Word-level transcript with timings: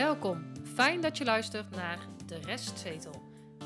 Welkom. 0.00 0.44
Fijn 0.74 1.00
dat 1.00 1.18
je 1.18 1.24
luistert 1.24 1.70
naar 1.70 1.98
De 2.26 2.38
Restzetel. 2.44 3.22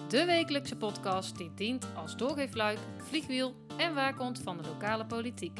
De 0.08 0.24
wekelijkse 0.24 0.76
podcast 0.76 1.37
die 1.37 1.51
dient 1.54 1.87
als 1.96 2.17
doorgeefluik, 2.17 2.79
vliegwiel 2.96 3.54
en 3.76 3.95
waakhond 3.95 4.40
van 4.44 4.56
de 4.56 4.69
lokale 4.69 5.06
politiek. 5.06 5.58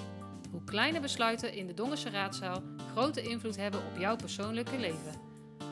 Hoe 0.51 0.65
kleine 0.65 1.01
besluiten 1.01 1.53
in 1.53 1.67
de 1.67 1.75
Dongense 1.75 2.11
raadzaal 2.11 2.63
grote 2.93 3.23
invloed 3.23 3.57
hebben 3.57 3.81
op 3.81 3.99
jouw 3.99 4.17
persoonlijke 4.17 4.79
leven. 4.79 5.21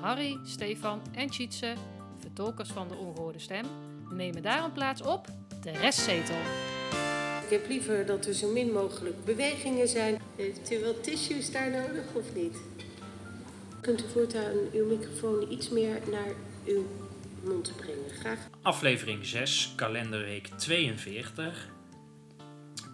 Harry, 0.00 0.38
Stefan 0.44 1.00
en 1.14 1.30
Tjitse, 1.30 1.74
vertolkers 2.18 2.70
van 2.70 2.88
de 2.88 2.96
ongehoorde 2.96 3.38
stem, 3.38 3.64
nemen 4.10 4.42
daarom 4.42 4.72
plaats 4.72 5.02
op 5.02 5.26
De 5.60 5.70
Restzetel. 5.70 6.40
Ik 7.44 7.50
heb 7.50 7.68
liever 7.68 8.06
dat 8.06 8.26
er 8.26 8.34
zo 8.34 8.52
min 8.52 8.72
mogelijk 8.72 9.24
bewegingen 9.24 9.88
zijn. 9.88 10.20
Heeft 10.36 10.72
u 10.72 10.84
wat 10.84 11.02
tissues 11.02 11.52
daar 11.52 11.70
nodig 11.70 12.14
of 12.14 12.34
niet? 12.34 12.56
Kunt 13.82 14.00
u 14.00 14.04
voortaan 14.12 14.52
uw 14.72 14.86
microfoon 14.86 15.46
iets 15.52 15.68
meer 15.68 15.98
naar 16.10 16.28
uw 16.66 16.86
mond 17.44 17.72
brengen? 17.76 18.10
Graag. 18.20 18.38
Aflevering 18.62 19.26
6, 19.26 19.72
kalenderweek 19.76 20.48
42. 20.56 21.68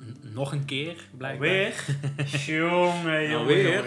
N- 0.02 0.33
nog 0.34 0.52
een 0.52 0.64
keer, 0.64 0.97
blijkbaar. 1.16 1.48
Weer? 1.48 1.74
jongen, 2.47 3.30
jongen, 3.30 3.62
jongen. 3.62 3.84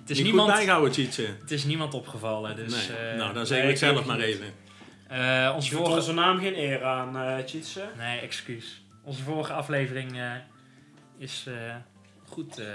Het 0.00 0.10
is, 0.10 0.16
Niet 0.16 0.26
niemand, 0.34 0.92
Tjitse. 0.92 1.26
het 1.40 1.50
is 1.50 1.64
niemand 1.64 1.94
opgevallen. 1.94 2.56
Dus, 2.56 2.88
nee. 2.88 2.96
eh, 2.96 3.16
nou, 3.16 3.34
dan 3.34 3.46
zeg 3.46 3.62
nee, 3.62 3.70
ik 3.70 3.76
zelf 3.78 4.00
ik 4.00 4.06
maar 4.06 4.20
even. 4.20 4.46
eh, 5.08 5.52
onze 5.54 5.68
Je 5.68 5.74
doet 5.76 5.80
vorige... 5.86 5.96
onze 5.96 6.12
naam 6.12 6.38
geen 6.38 6.58
eer 6.58 6.84
aan, 6.84 7.16
eh 7.16 7.44
Tjitse. 7.44 7.84
Nee, 7.96 8.18
excuus. 8.20 8.82
Onze 9.02 9.22
vorige 9.22 9.52
aflevering 9.52 10.18
eh, 10.18 10.32
is 11.18 11.44
eh, 11.48 11.74
goed... 12.26 12.58
eh, 12.58 12.66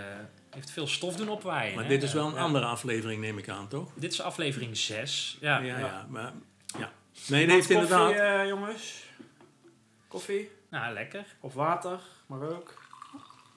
heeft 0.56 0.72
veel 0.72 0.88
stof 0.88 1.16
doen 1.16 1.30
opwaaien. 1.30 1.76
Maar 1.76 1.84
hè? 1.84 1.90
dit 1.90 2.04
is 2.04 2.14
wel 2.14 2.28
een 2.28 2.34
Ja. 2.34 2.40
andere 2.40 2.66
aflevering, 2.66 3.22
neem 3.22 3.38
ik 3.38 3.50
aan, 3.50 3.68
toch? 3.68 3.92
Dit 3.96 4.12
is 4.12 4.22
aflevering 4.22 4.78
6. 4.78 5.38
Ja, 5.42 5.58
ja, 5.60 5.66
ja. 5.66 5.80
ja. 5.86 6.06
Maar, 6.10 6.32
ja. 6.80 6.92
Nee, 7.28 7.46
dat 7.48 7.56
heeft 7.56 7.68
Koffie, 7.68 7.76
inderdaad... 7.96 8.42
eh, 8.42 8.48
jongens? 8.48 9.04
Koffie? 10.08 10.52
Nou, 10.70 10.94
lekker. 10.94 11.26
Of 11.40 11.54
water? 11.54 12.00
Maar 12.26 12.42
ook. 12.42 12.84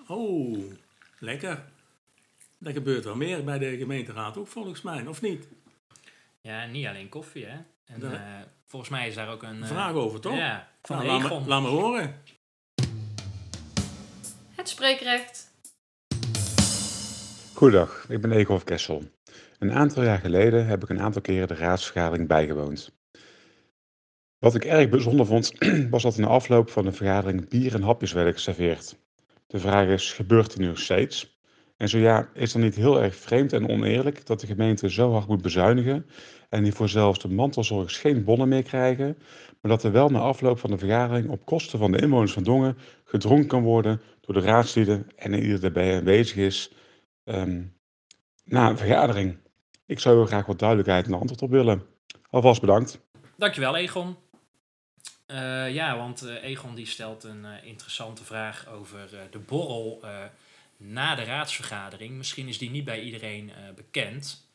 Oh, 0.06 0.72
lekker. 1.18 1.64
Dat 2.58 2.72
gebeurt 2.72 3.04
wel 3.04 3.16
meer 3.16 3.44
bij 3.44 3.58
de 3.58 3.76
gemeenteraad 3.76 4.36
ook, 4.36 4.46
volgens 4.48 4.82
mij, 4.82 5.06
of 5.06 5.20
niet? 5.20 5.46
Ja, 6.40 6.66
niet 6.66 6.86
alleen 6.86 7.08
koffie, 7.08 7.46
hè. 7.46 7.58
En 7.84 8.12
eh, 8.12 8.20
volgens 8.66 8.90
mij 8.90 9.08
is 9.08 9.14
daar 9.14 9.28
ook 9.28 9.42
een... 9.42 9.62
eh, 9.62 9.68
Vraag 9.68 9.92
over, 9.92 10.20
toch? 10.20 10.36
Ja, 10.36 10.68
van 10.82 10.96
Nou, 10.96 11.08
laat, 11.08 11.40
me, 11.40 11.48
laat 11.48 11.62
me 11.62 11.68
horen. 11.68 12.22
Het 14.54 14.68
spreekrecht. 14.68 15.47
Goedendag, 17.58 18.06
ik 18.08 18.20
ben 18.20 18.32
Eekhoff 18.32 18.64
Kessel. 18.64 19.02
Een 19.58 19.72
aantal 19.72 20.02
jaar 20.02 20.18
geleden 20.18 20.66
heb 20.66 20.82
ik 20.82 20.88
een 20.88 21.00
aantal 21.00 21.20
keren 21.20 21.48
de 21.48 21.54
raadsvergadering 21.54 22.28
bijgewoond. 22.28 22.92
Wat 24.38 24.54
ik 24.54 24.64
erg 24.64 24.88
bijzonder 24.88 25.26
vond, 25.26 25.52
was 25.90 26.02
dat 26.02 26.16
in 26.16 26.22
de 26.22 26.28
afloop 26.28 26.70
van 26.70 26.84
de 26.84 26.92
vergadering 26.92 27.48
bier 27.48 27.74
en 27.74 27.82
hapjes 27.82 28.12
werden 28.12 28.32
geserveerd. 28.32 28.98
De 29.46 29.58
vraag 29.58 29.88
is, 29.88 30.12
gebeurt 30.12 30.50
dit 30.50 30.58
nu 30.58 30.66
nog 30.66 30.78
steeds? 30.78 31.40
En 31.76 31.88
zo 31.88 31.98
ja, 31.98 32.28
is 32.34 32.52
het 32.52 32.62
niet 32.62 32.74
heel 32.74 33.02
erg 33.02 33.14
vreemd 33.14 33.52
en 33.52 33.68
oneerlijk 33.68 34.26
dat 34.26 34.40
de 34.40 34.46
gemeente 34.46 34.90
zo 34.90 35.12
hard 35.12 35.28
moet 35.28 35.42
bezuinigen 35.42 36.06
en 36.48 36.62
hiervoor 36.62 36.88
zelfs 36.88 37.20
de 37.20 37.28
mantelzorgers 37.28 37.96
geen 37.96 38.24
bonnen 38.24 38.48
meer 38.48 38.62
krijgen, 38.62 39.18
maar 39.60 39.70
dat 39.70 39.82
er 39.82 39.92
wel 39.92 40.08
na 40.08 40.18
afloop 40.18 40.58
van 40.58 40.70
de 40.70 40.78
vergadering 40.78 41.28
op 41.28 41.44
kosten 41.44 41.78
van 41.78 41.92
de 41.92 42.00
inwoners 42.00 42.32
van 42.32 42.42
Dongen 42.42 42.76
gedronken 43.04 43.48
kan 43.48 43.62
worden 43.62 44.00
door 44.20 44.34
de 44.34 44.46
raadsleden 44.46 45.06
en 45.16 45.34
ieder 45.34 45.60
daarbij 45.60 45.96
aanwezig 45.96 46.36
is 46.36 46.72
ehm, 47.28 47.62
na 48.44 48.68
een 48.68 48.76
vergadering. 48.78 49.38
Ik 49.86 49.98
zou 50.00 50.20
er 50.20 50.26
graag 50.26 50.46
wat 50.46 50.58
duidelijkheid 50.58 51.06
en 51.06 51.12
antwoord 51.14 51.42
op 51.42 51.50
willen. 51.50 51.86
Alvast 52.30 52.60
bedankt. 52.60 53.00
Dankjewel, 53.36 53.76
Egon. 53.76 54.16
Eh, 55.26 55.74
ja, 55.74 55.96
want 55.96 56.22
eh, 56.22 56.42
Egon 56.44 56.74
die 56.74 56.86
stelt 56.86 57.24
een 57.24 57.44
eh, 57.44 57.64
interessante 57.64 58.24
vraag 58.24 58.66
over 58.68 59.00
eh, 59.14 59.20
de 59.30 59.38
borrel 59.38 59.98
eh, 60.02 60.10
na 60.76 61.14
de 61.14 61.22
raadsvergadering. 61.24 62.16
Misschien 62.16 62.48
is 62.48 62.58
die 62.58 62.70
niet 62.70 62.84
bij 62.84 63.00
iedereen 63.00 63.50
eh, 63.50 63.74
bekend. 63.76 64.46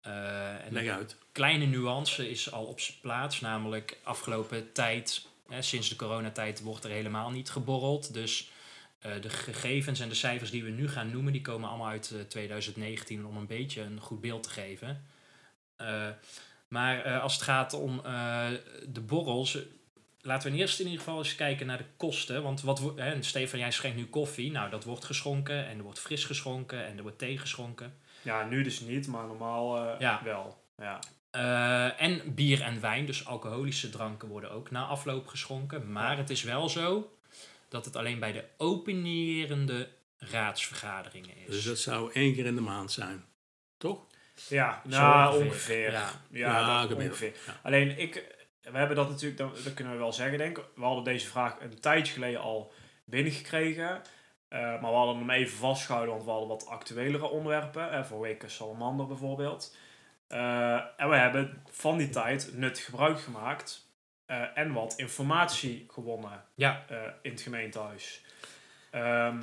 Eh, 0.00 0.64
en 0.66 0.72
Leg 0.72 0.82
een 0.84 0.90
uit. 0.90 1.16
kleine 1.32 1.66
nuance 1.66 2.30
is 2.30 2.52
al 2.52 2.64
op 2.64 2.80
zijn 2.80 2.96
plaats, 3.00 3.40
namelijk 3.40 3.98
afgelopen 4.02 4.72
tijd, 4.72 5.26
hè, 5.48 5.62
sinds 5.62 5.88
de 5.88 5.96
coronatijd, 5.96 6.60
wordt 6.60 6.84
er 6.84 6.90
helemaal 6.90 7.30
niet 7.30 7.50
geborreld. 7.50 8.14
Dus 8.14 8.50
de 9.00 9.28
gegevens 9.30 10.00
en 10.00 10.08
de 10.08 10.14
cijfers 10.14 10.50
die 10.50 10.64
we 10.64 10.70
nu 10.70 10.88
gaan 10.88 11.10
noemen, 11.10 11.32
die 11.32 11.42
komen 11.42 11.68
allemaal 11.68 11.88
uit 11.88 12.10
eh, 12.10 12.20
2019 12.20 13.26
om 13.26 13.36
een 13.36 13.46
beetje 13.46 13.82
een 13.82 14.00
goed 14.00 14.20
beeld 14.20 14.42
te 14.42 14.50
geven. 14.50 15.04
Eh, 15.76 16.08
maar 16.68 17.04
eh, 17.04 17.22
als 17.22 17.32
het 17.34 17.42
gaat 17.42 17.72
om 17.72 18.00
eh, 18.04 18.46
de 18.88 19.00
borrels, 19.00 19.56
eh, 19.56 19.62
laten 20.20 20.52
we 20.52 20.58
eerst 20.58 20.78
in 20.80 20.84
ieder 20.86 20.98
geval 21.00 21.18
eens 21.18 21.34
kijken 21.34 21.66
naar 21.66 21.78
de 21.78 21.84
kosten. 21.96 22.42
Want 22.42 22.60
wat, 22.60 22.92
hè, 22.96 23.22
Stefan, 23.22 23.58
jij 23.58 23.70
schenkt 23.70 23.96
nu 23.96 24.06
koffie. 24.06 24.50
Nou, 24.50 24.70
dat 24.70 24.84
wordt 24.84 25.04
geschonken 25.04 25.66
en 25.66 25.76
er 25.76 25.82
wordt 25.82 25.98
fris 26.00 26.24
geschonken 26.24 26.86
en 26.86 26.96
er 26.96 27.02
wordt 27.02 27.18
thee 27.18 27.38
geschonken. 27.38 27.94
Ja, 28.22 28.44
nu 28.44 28.62
dus 28.62 28.80
niet, 28.80 29.06
maar 29.06 29.26
normaal 29.26 29.76
eh, 29.76 30.00
Ja. 30.00 30.20
wel. 30.24 30.64
Ja. 30.78 30.98
Eh, 31.30 32.02
en 32.02 32.34
bier 32.34 32.62
en 32.62 32.80
wijn, 32.80 33.06
dus 33.06 33.26
alcoholische 33.26 33.90
dranken, 33.90 34.28
worden 34.28 34.50
ook 34.50 34.70
na 34.70 34.84
afloop 34.84 35.26
geschonken. 35.26 35.92
Maar 35.92 36.16
het 36.16 36.30
is 36.30 36.42
wel 36.42 36.68
zo 36.68 37.12
dat 37.70 37.84
het 37.84 37.96
alleen 37.96 38.18
bij 38.18 38.32
de 38.32 38.44
openerende 38.56 39.88
raadsvergaderingen 40.18 41.36
is. 41.36 41.46
Dus 41.46 41.64
dat 41.64 41.78
zou 41.78 42.12
één 42.12 42.34
keer 42.34 42.46
in 42.46 42.54
de 42.54 42.60
maand 42.60 42.92
zijn. 42.92 43.24
Toch? 43.78 44.06
Ja, 44.48 44.82
nou 44.84 45.26
ongeveer. 45.26 45.46
ongeveer. 45.46 45.92
Ja. 45.92 46.10
Ja, 46.30 46.60
Ja, 46.60 46.66
dat 46.66 46.90
gemiddeld. 46.90 47.10
ongeveer. 47.10 47.32
Ja. 47.46 47.60
Alleen 47.62 47.98
ik, 47.98 48.36
we 48.62 48.78
hebben 48.78 48.96
dat 48.96 49.08
natuurlijk, 49.08 49.40
dat, 49.40 49.64
dat 49.64 49.74
kunnen 49.74 49.92
we 49.92 49.98
wel 49.98 50.12
zeggen 50.12 50.38
denk 50.38 50.58
ik. 50.58 50.64
We 50.74 50.82
hadden 50.84 51.04
deze 51.04 51.26
vraag 51.26 51.60
een 51.60 51.80
tijdje 51.80 52.12
geleden 52.12 52.40
al 52.40 52.72
binnengekregen. 53.04 54.02
Eh, 54.48 54.60
maar 54.60 54.80
we 54.90 54.96
hadden 54.96 55.16
hem 55.18 55.30
even 55.30 55.58
vastgehouden, 55.58 56.12
want 56.14 56.24
we 56.24 56.30
hadden 56.30 56.48
wat 56.48 56.66
actuelere 56.66 57.28
onderwerpen. 57.28 57.90
Eh, 57.90 58.04
voor 58.04 58.20
weken 58.20 58.50
Salamander 58.50 59.06
bijvoorbeeld. 59.06 59.76
Eh, 60.26 60.80
en 60.96 61.08
we 61.08 61.16
hebben 61.16 61.62
van 61.70 61.96
die 61.98 62.08
tijd 62.08 62.50
nuttig 62.54 62.84
gebruik 62.84 63.20
gemaakt. 63.20 63.88
Eh, 64.30 64.42
en 64.54 64.72
wat 64.72 64.94
informatie 64.96 65.86
gewonnen 65.88 66.44
Ja, 66.54 66.84
eh, 66.88 66.96
in 67.22 67.30
het 67.30 67.40
gemeentehuis. 67.40 68.24
Ehm, 68.90 69.42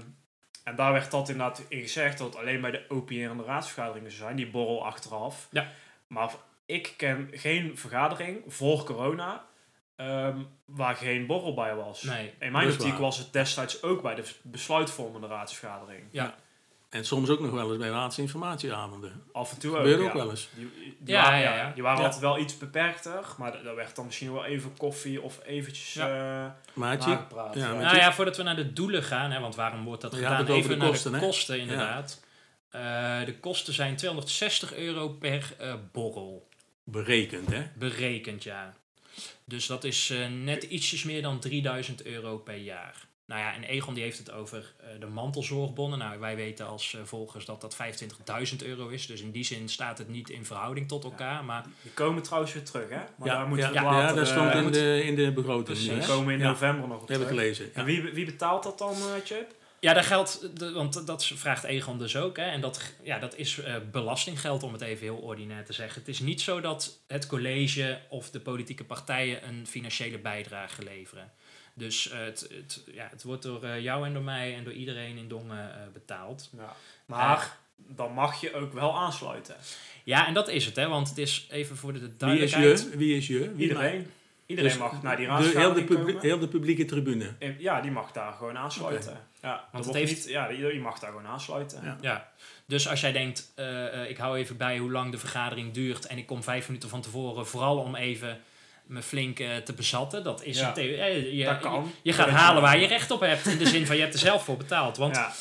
en 0.64 0.76
daar 0.76 0.92
werd 0.92 1.12
dat 1.12 1.30
inderdaad 1.30 1.66
in 1.68 1.82
gezegd 1.82 2.18
dat 2.18 2.36
alleen 2.36 2.62
bij 2.62 2.72
de 2.72 2.86
opinerende 2.88 3.44
raadsvergaderingen 3.44 4.12
zijn, 4.12 4.36
die 4.36 4.50
borrel 4.50 4.86
achteraf. 4.86 5.48
Ja. 5.52 5.68
Maar 6.08 6.32
ik 6.66 6.94
ken 6.98 7.30
geen 7.32 7.78
vergadering 7.78 8.44
voor 8.48 8.84
corona 8.84 9.46
ehm, 9.96 10.44
waar 10.66 10.96
geen 10.96 11.26
borrel 11.26 11.54
bij 11.54 11.76
was. 11.76 12.04
nee. 12.04 12.34
In 12.40 12.52
mijn 12.52 12.72
optiek 12.72 12.98
was 12.98 13.18
het 13.18 13.34
destijds 13.34 13.84
ook 13.84 14.02
bij 14.02 14.16
de 14.16 14.34
besluitvormende 14.42 15.28
raadsvergadering. 15.28 16.04
Ja, 16.12 16.36
En 16.90 17.06
soms 17.06 17.30
ook 17.30 17.40
nog 17.40 17.52
wel 17.52 17.70
eens 17.70 17.78
bij 17.78 17.90
raadsinformatieavonden. 17.90 19.24
Af 19.32 19.52
en 19.52 19.60
toe 19.60 19.72
ook. 19.72 19.78
Gebeurt 19.78 20.00
ja. 20.00 20.06
ook 20.08 20.14
wel 20.14 20.30
eens. 20.30 20.50
Die, 20.56 20.72
die 21.00 21.14
Ja, 21.16 21.22
waren, 21.24 21.40
ja, 21.40 21.56
ja. 21.56 21.72
die 21.74 21.84
waren 21.84 21.98
Ja. 22.00 22.04
altijd 22.04 22.22
wel 22.24 22.40
iets 22.40 22.58
beperkter, 22.58 23.26
maar 23.38 23.64
daar 23.64 23.76
werd 23.76 23.96
dan 23.96 24.06
misschien 24.06 24.34
wel 24.34 24.46
even 24.46 24.78
koffie 24.78 25.22
of 25.22 25.40
eventjes 25.46 25.94
Ja. 25.94 26.46
eh, 26.46 26.52
Maatje, 26.74 27.10
nagepraat. 27.10 27.56
ja, 27.56 27.74
Nou 27.74 27.96
ja, 27.96 28.14
voordat 28.14 28.38
we 28.38 28.44
naar 28.44 28.56
de 28.56 28.74
doelen 28.74 29.04
gaan, 29.04 29.32
hè, 29.32 29.40
want 29.40 29.56
waarom 29.56 29.84
wordt 29.84 30.02
dat 30.02 30.14
gedaan? 30.16 30.32
het 30.38 30.42
over 30.50 30.56
Even 30.56 30.70
de 30.70 30.76
naar 30.78 30.88
kosten, 30.90 31.12
de 31.12 31.18
hè? 31.18 31.24
kosten, 31.26 31.60
inderdaad. 31.60 32.24
Eh, 32.70 33.26
de 33.26 33.38
kosten 33.40 33.74
zijn 33.74 33.96
260 33.96 34.74
euro 34.74 35.10
per 35.10 35.54
eh, 35.58 35.74
borrel. 35.92 36.48
berekend, 36.84 37.50
hè? 37.52 37.64
Berekend, 37.76 38.44
ja. 38.44 38.74
Dus 39.46 39.66
dat 39.66 39.84
is 39.84 40.14
net 40.30 40.64
ietsjes 40.64 41.04
meer 41.04 41.22
dan 41.22 41.40
3000 41.40 42.04
euro 42.06 42.38
per 42.38 42.56
jaar. 42.58 43.07
Nou 43.28 43.42
ja, 43.42 43.54
en 43.54 43.64
Egon 43.64 43.94
die 43.94 44.04
heeft 44.04 44.18
het 44.18 44.32
over 44.32 44.74
eh, 44.80 44.88
de 45.00 45.06
mantelzorgbonnen. 45.06 46.00
Nou, 46.00 46.20
wij 46.20 46.36
weten 46.36 46.68
als 46.68 46.94
eh, 46.94 47.02
volgers 47.04 47.46
dat 47.46 47.62
dat 47.62 47.78
25.000 48.52 48.56
euro 48.66 48.88
is. 48.88 49.06
Dus 49.06 49.22
in 49.22 49.32
die 49.32 49.44
zin 49.44 49.70
staat 49.70 49.98
het 49.98 50.10
niet 50.10 50.30
in 50.30 50.46
verhouding 50.46 50.88
tot 50.88 51.04
elkaar. 51.04 51.44
Maar 51.46 51.66
Die 51.82 51.92
komen 51.92 52.24
trouwens 52.24 52.54
weer 52.54 52.64
terug, 52.64 52.90
hè? 52.90 52.96
Maar 52.96 53.28
daar 53.28 53.38
ja, 53.40 53.46
moeten 53.46 53.66
ja, 53.66 53.72
we 53.72 53.86
ja, 53.86 53.92
later... 53.94 54.16
dat 54.16 54.28
stond 54.28 54.50
eh, 54.52 54.62
in 54.62 54.72
de, 54.72 55.04
in 55.04 55.16
de 55.16 55.32
begroting. 55.32 55.78
Die 55.78 56.06
komen 56.06 56.34
in 56.34 56.40
Ja, 56.40 56.48
november 56.48 56.88
nog 56.88 57.02
op 57.02 57.08
Dat 57.08 57.18
heb 57.18 57.28
ik 57.28 57.28
terug. 57.28 57.42
gelezen. 57.42 57.66
Ja. 57.66 57.72
En 57.80 57.86
wie, 57.86 58.02
wie 58.02 58.26
betaalt 58.26 58.64
dat 58.64 58.78
dan, 58.78 58.96
Chip? 59.24 59.56
Ja, 59.80 59.94
dat 59.94 60.06
geldt, 60.06 60.60
de- 60.60 60.72
want 60.72 61.08
dat 61.08 61.26
vraagt 61.26 61.64
Egon 61.64 61.98
dus 61.98 62.16
ook. 62.16 62.38
Hè, 62.38 62.44
en 62.44 62.62
dat, 62.62 62.94
ja, 63.04 63.20
dat 63.20 63.36
is 63.36 63.60
eh, 63.60 63.76
belastinggeld, 63.92 64.64
om 64.64 64.74
het 64.74 64.82
even 64.82 65.04
heel 65.04 65.16
ordinair 65.18 65.66
te 65.66 65.74
zeggen. 65.74 66.00
Het 66.00 66.10
is 66.10 66.20
niet 66.20 66.42
zo 66.42 66.62
dat 66.62 67.00
het 67.08 67.28
college 67.28 68.00
of 68.10 68.30
de 68.30 68.40
politieke 68.40 68.84
partijen 68.84 69.48
een 69.48 69.68
financiële 69.68 70.18
bijdrage 70.18 70.84
leveren. 70.84 71.32
Dus 71.78 72.10
eh, 72.10 72.20
het, 72.20 72.48
het, 72.54 72.84
ja, 72.94 73.08
het 73.12 73.24
wordt 73.24 73.44
door 73.44 73.64
eh, 73.64 73.80
jou 73.82 74.06
en 74.06 74.14
door 74.14 74.24
mij 74.24 74.56
en 74.56 74.64
door 74.64 74.74
iedereen 74.74 75.18
in 75.18 75.28
Dongen 75.28 75.72
eh, 75.74 75.80
betaald. 75.94 76.50
Ja. 76.58 76.76
Maar 77.06 77.58
dan 77.76 78.12
mag 78.14 78.42
je 78.42 78.54
ook 78.54 78.74
wel 78.74 78.98
aansluiten. 78.98 79.56
Ja, 80.04 80.28
en 80.28 80.34
dat 80.34 80.48
is 80.50 80.66
het, 80.66 80.76
hè, 80.76 80.88
want 80.88 81.10
het 81.10 81.18
is 81.18 81.48
even 81.52 81.78
voor 81.78 81.94
de 81.94 82.00
Wie 82.00 82.08
is 82.10 82.18
duidelijkheid. 82.18 82.88
je? 82.92 82.98
Wie 82.98 83.16
is 83.18 83.28
je? 83.28 83.40
Wie 83.56 83.68
Iedereen. 83.68 84.12
Iedereen 84.46 84.70
Dus 84.72 84.80
mag 84.80 85.02
naar 85.02 85.18
die 85.18 85.26
de, 85.26 85.32
heel, 85.32 85.42
de 85.42 85.46
raadsvergadering 85.46 85.88
publie- 85.88 86.06
komen. 86.14 86.22
heel 86.22 86.40
de 86.40 86.48
publieke 86.48 86.86
tribune. 86.86 87.34
En 87.40 87.56
Ja, 87.60 87.82
die 87.82 87.92
mag 87.92 88.12
daar 88.12 88.34
gewoon 88.34 88.58
aansluiten. 88.58 89.28
Ja, 89.42 89.68
Want 89.72 89.86
dat 89.86 89.86
het 89.86 90.04
heeft- 90.04 90.16
niet, 90.26 90.34
ja, 90.34 90.48
die, 90.48 90.70
die 90.72 90.80
mag 90.80 91.00
daar 91.00 91.10
gewoon 91.10 91.26
aansluiten. 91.28 91.84
Ja. 91.84 91.98
Ja, 92.02 92.32
dus 92.66 92.88
als 92.90 93.02
jij 93.02 93.12
denkt, 93.12 93.54
ik 94.08 94.18
hou 94.18 94.38
even 94.38 94.58
bij 94.58 94.78
hoe 94.78 94.92
lang 94.92 95.12
de 95.12 95.18
vergadering 95.18 95.74
duurt 95.74 96.06
en 96.08 96.18
ik 96.18 96.26
kom 96.26 96.44
vijf 96.44 96.68
minuten 96.68 96.90
van 96.90 97.02
tevoren, 97.02 97.48
vooral 97.48 97.78
om 97.78 97.96
even 97.96 98.40
me 98.88 99.02
flink 99.02 99.40
eh, 99.40 99.56
te 99.58 99.74
bezatten, 99.74 100.24
dat 100.24 100.44
is 100.44 100.60
Ja. 100.60 100.76
eh, 100.76 101.34
je, 101.38 101.44
dat 101.46 101.60
kan. 101.60 101.84
Je, 101.84 101.90
je 102.10 102.14
gaat 102.14 102.30
halen 102.30 102.62
waar 102.62 102.80
je 102.80 102.88
recht 102.88 103.12
op 103.12 103.20
hebt, 103.20 103.46
in 103.46 103.58
de 103.58 103.66
zin 103.68 103.86
van 103.86 103.96
je 103.96 104.02
hebt 104.02 104.14
er 104.14 104.20
zelf 104.20 104.44
voor 104.44 104.58
betaald. 104.58 104.98
Want 104.98 105.16
ja. 105.16 105.34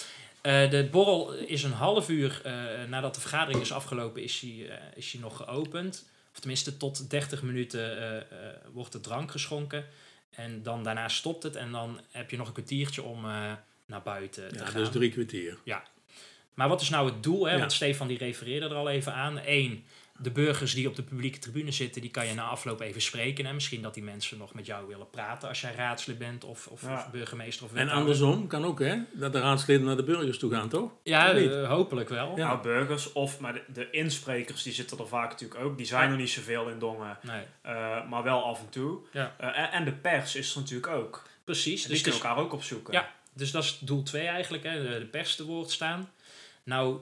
eh, 0.42 0.70
de 0.70 0.88
borrel 0.90 1.32
is 1.32 1.62
een 1.62 1.72
half 1.72 2.08
uur 2.08 2.40
eh, 2.44 2.52
nadat 2.88 3.14
de 3.14 3.20
vergadering 3.20 3.60
is 3.62 3.72
afgelopen, 3.72 4.22
is 4.22 4.40
hij 4.40 4.68
eh, 4.70 4.76
is 4.94 5.12
hij 5.12 5.20
nog 5.20 5.36
geopend. 5.36 6.08
Of 6.32 6.38
tenminste, 6.40 6.76
tot 6.76 7.10
30 7.10 7.42
minuten 7.42 7.98
eh, 7.98 8.16
eh, 8.16 8.24
wordt 8.72 8.92
de 8.92 9.00
drank 9.00 9.30
geschonken. 9.30 9.84
En 10.30 10.62
dan 10.62 10.82
daarna 10.82 11.08
stopt 11.08 11.42
het 11.42 11.56
en 11.56 11.72
dan 11.72 12.00
heb 12.10 12.30
je 12.30 12.36
nog 12.36 12.46
een 12.46 12.52
kwartiertje 12.52 13.02
om 13.02 13.24
eh, 13.24 13.52
naar 13.86 14.02
buiten 14.02 14.48
te 14.48 14.58
Ja, 14.58 14.64
gaan. 14.64 14.80
dus 14.80 14.90
drie 14.90 15.10
kwartier. 15.12 15.58
Maar 16.54 16.68
wat 16.68 16.80
is 16.80 16.88
nou 16.90 17.06
het 17.10 17.22
doel? 17.22 17.44
Hè? 17.46 17.52
Ja. 17.52 17.58
Want 17.58 17.72
Stefan 17.72 18.06
die 18.06 18.18
refereerde 18.18 18.66
er 18.68 18.74
al 18.74 18.88
even 18.88 19.12
aan. 19.14 19.40
Eén, 19.46 19.84
de 20.18 20.30
burgers 20.30 20.74
die 20.74 20.88
op 20.88 20.96
de 20.96 21.02
publieke 21.02 21.38
tribune 21.38 21.70
zitten, 21.70 22.00
die 22.00 22.10
kan 22.10 22.26
je 22.26 22.34
na 22.34 22.42
afloop 22.44 22.80
even 22.80 23.02
spreken. 23.02 23.46
Hè? 23.46 23.52
Misschien 23.52 23.82
dat 23.82 23.94
die 23.94 24.02
mensen 24.02 24.38
nog 24.38 24.54
met 24.54 24.66
jou 24.66 24.86
willen 24.86 25.10
praten 25.10 25.48
als 25.48 25.60
jij 25.60 25.74
raadslid 25.74 26.18
bent 26.18 26.44
of, 26.44 26.66
of, 26.66 26.82
Ja. 26.82 26.94
of 26.94 27.10
burgemeester 27.10 27.64
of 27.64 27.74
En 27.74 27.88
andersom 27.88 28.46
kan 28.46 28.64
ook, 28.64 28.78
hè? 28.80 28.96
Dat 29.12 29.32
de 29.32 29.40
raadsleden 29.40 29.86
naar 29.86 29.96
de 29.96 30.04
burgers 30.04 30.38
toe 30.38 30.50
gaan, 30.52 30.68
toch? 30.68 30.90
Ja, 31.02 31.32
eh, 31.34 31.68
hopelijk 31.68 32.08
wel. 32.08 32.36
Ja. 32.36 32.46
Nou, 32.46 32.62
burgers 32.62 33.12
of 33.12 33.40
maar 33.40 33.52
de, 33.52 33.62
de 33.72 33.90
insprekers, 33.90 34.62
die 34.62 34.72
zitten 34.72 34.98
er 34.98 35.08
vaak 35.08 35.30
natuurlijk 35.30 35.60
ook. 35.60 35.76
Die 35.76 35.86
zijn 35.86 36.08
nog 36.08 36.18
niet 36.18 36.30
zoveel 36.30 36.68
in 36.68 36.78
Dongen, 36.78 37.18
Nee, 37.22 37.42
eh, 37.62 38.08
maar 38.08 38.22
wel 38.22 38.44
af 38.44 38.60
en 38.60 38.68
toe. 38.68 38.98
Ja. 39.12 39.34
Eh, 39.38 39.58
en, 39.58 39.70
en 39.72 39.84
de 39.84 39.92
pers 39.92 40.34
is 40.36 40.54
er 40.54 40.60
natuurlijk 40.60 40.92
ook. 40.92 41.22
precies. 41.44 41.64
Dus 41.64 41.82
Dus, 41.82 41.92
die 41.92 42.02
kunnen 42.02 42.20
dus, 42.20 42.28
elkaar 42.28 42.44
ook 42.44 42.52
opzoeken. 42.52 42.92
Ja. 42.92 43.12
dus 43.32 43.50
dat 43.50 43.62
is 43.64 43.78
doel 43.80 44.02
twee 44.02 44.26
eigenlijk, 44.26 44.62
hè? 44.64 44.82
De, 44.82 44.98
de 44.98 45.06
pers 45.06 45.36
te 45.36 45.44
woord 45.44 45.70
staan. 45.70 46.10
Nou, 46.64 46.98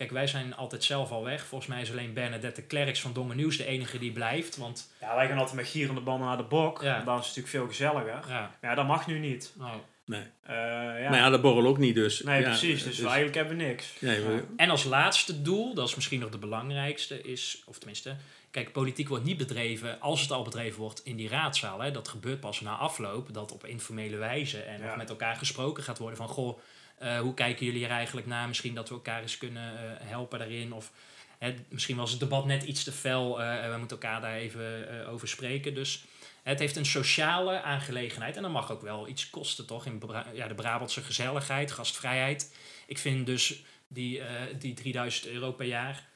kijk, 0.00 0.12
wij 0.12 0.26
zijn 0.26 0.54
altijd 0.56 0.84
zelf 0.84 1.10
al 1.10 1.24
weg. 1.24 1.44
Volgens 1.46 1.70
mij 1.70 1.80
is 1.82 1.90
alleen 1.90 2.12
Bernadette 2.12 2.62
Klerks 2.62 3.00
van 3.00 3.12
Dongen 3.12 3.36
Nieuws 3.36 3.56
de 3.56 3.64
enige 3.66 3.98
die 3.98 4.12
blijft. 4.12 4.56
Want 4.56 4.90
Ja, 5.00 5.14
wij 5.16 5.26
gaan 5.28 5.38
altijd 5.38 5.56
met 5.56 5.68
gierende 5.68 6.00
banden 6.00 6.26
naar 6.28 6.36
de 6.36 6.42
bok. 6.42 6.82
Ja. 6.82 7.04
Dan 7.04 7.18
is 7.18 7.26
het 7.26 7.36
natuurlijk 7.36 7.48
veel 7.48 7.66
gezelliger. 7.66 8.28
ja, 8.28 8.40
Maar 8.60 8.70
ja, 8.70 8.74
dat 8.74 8.86
mag 8.86 9.06
nu 9.06 9.18
niet. 9.18 9.52
nou, 9.58 9.80
Nee. 10.04 10.20
Eh, 10.42 10.54
ja. 11.02 11.08
Maar 11.10 11.18
ja, 11.18 11.30
dat 11.30 11.42
borrel 11.42 11.66
ook 11.66 11.78
niet, 11.78 11.94
dus. 11.94 12.22
nee, 12.22 12.40
ja, 12.40 12.48
precies. 12.48 12.82
Dus, 12.82 12.96
wij 12.98 13.06
eigenlijk 13.06 13.36
hebben 13.36 13.56
we 13.56 13.62
niks. 13.64 13.92
We- 13.98 14.44
En 14.56 14.70
als 14.70 14.84
laatste 14.84 15.42
doel, 15.42 15.74
dat 15.74 15.88
is 15.88 15.94
misschien 15.94 16.20
nog 16.20 16.30
de 16.30 16.38
belangrijkste, 16.38 17.22
is, 17.22 17.62
of 17.66 17.78
tenminste, 17.78 18.16
kijk, 18.50 18.72
politiek 18.72 19.08
wordt 19.08 19.24
niet 19.24 19.36
bedreven, 19.36 20.00
als 20.00 20.20
het 20.20 20.30
al 20.30 20.42
bedreven 20.42 20.80
wordt, 20.80 21.00
in 21.04 21.16
die 21.16 21.28
raadzaal. 21.28 21.80
Hè. 21.80 21.90
Dat 21.90 22.08
gebeurt 22.08 22.40
pas 22.40 22.60
na 22.60 22.76
afloop, 22.76 23.34
dat 23.34 23.52
op 23.52 23.66
informele 23.66 24.16
wijze 24.16 24.60
en 24.62 24.96
met 24.96 25.10
elkaar 25.10 25.36
gesproken 25.36 25.82
gaat 25.82 25.98
worden 25.98 26.16
van, 26.18 26.28
goh, 26.28 26.58
eh, 27.00 27.18
hoe 27.18 27.34
kijken 27.34 27.66
jullie 27.66 27.84
er 27.84 27.90
eigenlijk 27.90 28.26
naar? 28.26 28.48
Misschien 28.48 28.74
dat 28.74 28.88
we 28.88 28.94
elkaar 28.94 29.22
eens 29.22 29.38
kunnen 29.38 29.72
eh, 29.78 30.08
helpen 30.08 30.38
daarin. 30.38 30.72
Of 30.72 30.92
hè, 31.38 31.54
misschien 31.68 31.96
was 31.96 32.10
het 32.10 32.20
debat 32.20 32.46
net 32.46 32.62
iets 32.62 32.84
te 32.84 32.92
fel, 32.92 33.42
eh, 33.42 33.70
we 33.70 33.78
moeten 33.78 33.96
elkaar 34.00 34.20
daar 34.20 34.34
even 34.34 35.06
over 35.06 35.28
spreken. 35.28 35.74
Dus 35.74 36.04
het 36.42 36.58
heeft 36.58 36.76
een 36.76 36.86
sociale 36.86 37.62
aangelegenheid 37.62 38.36
en 38.36 38.42
dat 38.42 38.50
mag 38.50 38.70
ook 38.72 38.82
wel 38.82 39.08
iets 39.08 39.30
kosten, 39.30 39.66
toch? 39.66 39.86
In 39.86 39.98
Bra- 39.98 40.26
ja, 40.34 40.48
de 40.48 40.54
Brabantse 40.54 41.02
gezelligheid, 41.02 41.72
gastvrijheid. 41.72 42.54
Ik 42.86 42.98
vind 42.98 43.26
dus 43.26 43.64
die, 43.88 44.22
die 44.58 44.74
3000 44.74 45.26
euro 45.26 45.52
per 45.52 45.66
jaar, 45.66 46.06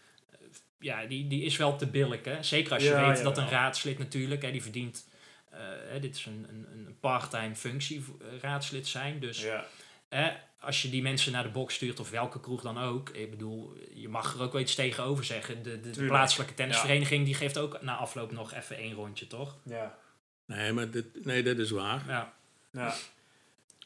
ja, 0.80 1.04
die, 1.04 1.26
die 1.26 1.42
is 1.42 1.56
wel 1.56 1.76
te 1.76 1.86
billig. 1.86 2.24
Hè? 2.24 2.42
Zeker 2.42 2.72
als 2.72 2.82
je 2.82 2.88
Ja, 2.88 3.08
weet 3.08 3.22
dat 3.22 3.38
een 3.38 3.48
raadslid 3.48 3.98
natuurlijk, 3.98 4.42
hè, 4.42 4.50
die 4.50 4.62
verdient, 4.62 5.08
hè, 5.88 6.00
dit 6.00 6.16
is 6.16 6.26
een, 6.26 6.46
een, 6.48 6.66
een 6.72 6.96
part-time 7.00 7.54
functie, 7.54 8.04
raadslid 8.40 8.86
zijn. 8.86 9.20
Dus 9.20 9.42
Ja. 9.42 9.66
Als 10.64 10.82
je 10.82 10.90
die 10.90 11.02
mensen 11.02 11.32
naar 11.32 11.42
de 11.42 11.48
box 11.48 11.74
stuurt, 11.74 12.00
of 12.00 12.10
welke 12.10 12.40
kroeg 12.40 12.62
dan 12.62 12.78
ook, 12.78 13.08
ik 13.08 13.30
bedoel, 13.30 13.76
je 13.94 14.08
mag 14.08 14.34
er 14.34 14.42
ook 14.42 14.52
wel 14.52 14.60
iets 14.60 14.74
tegenover 14.74 15.24
zeggen. 15.24 15.62
De, 15.62 15.80
de, 15.80 16.04
plaatselijke 16.06 16.54
tennisvereniging, 16.54 17.24
die 17.24 17.34
geeft 17.34 17.58
ook 17.58 17.82
na 17.82 17.96
afloop 17.96 18.32
nog 18.32 18.52
even 18.54 18.76
één 18.76 18.94
rondje, 18.94 19.26
toch? 19.26 19.56
Ja. 19.62 19.98
Nee, 20.46 20.72
maar 20.72 20.90
dit, 20.90 21.24
nee, 21.24 21.42
dat 21.42 21.58
is 21.58 21.70
waar. 21.70 22.04
Ja, 22.08 22.32
ja. 22.70 22.94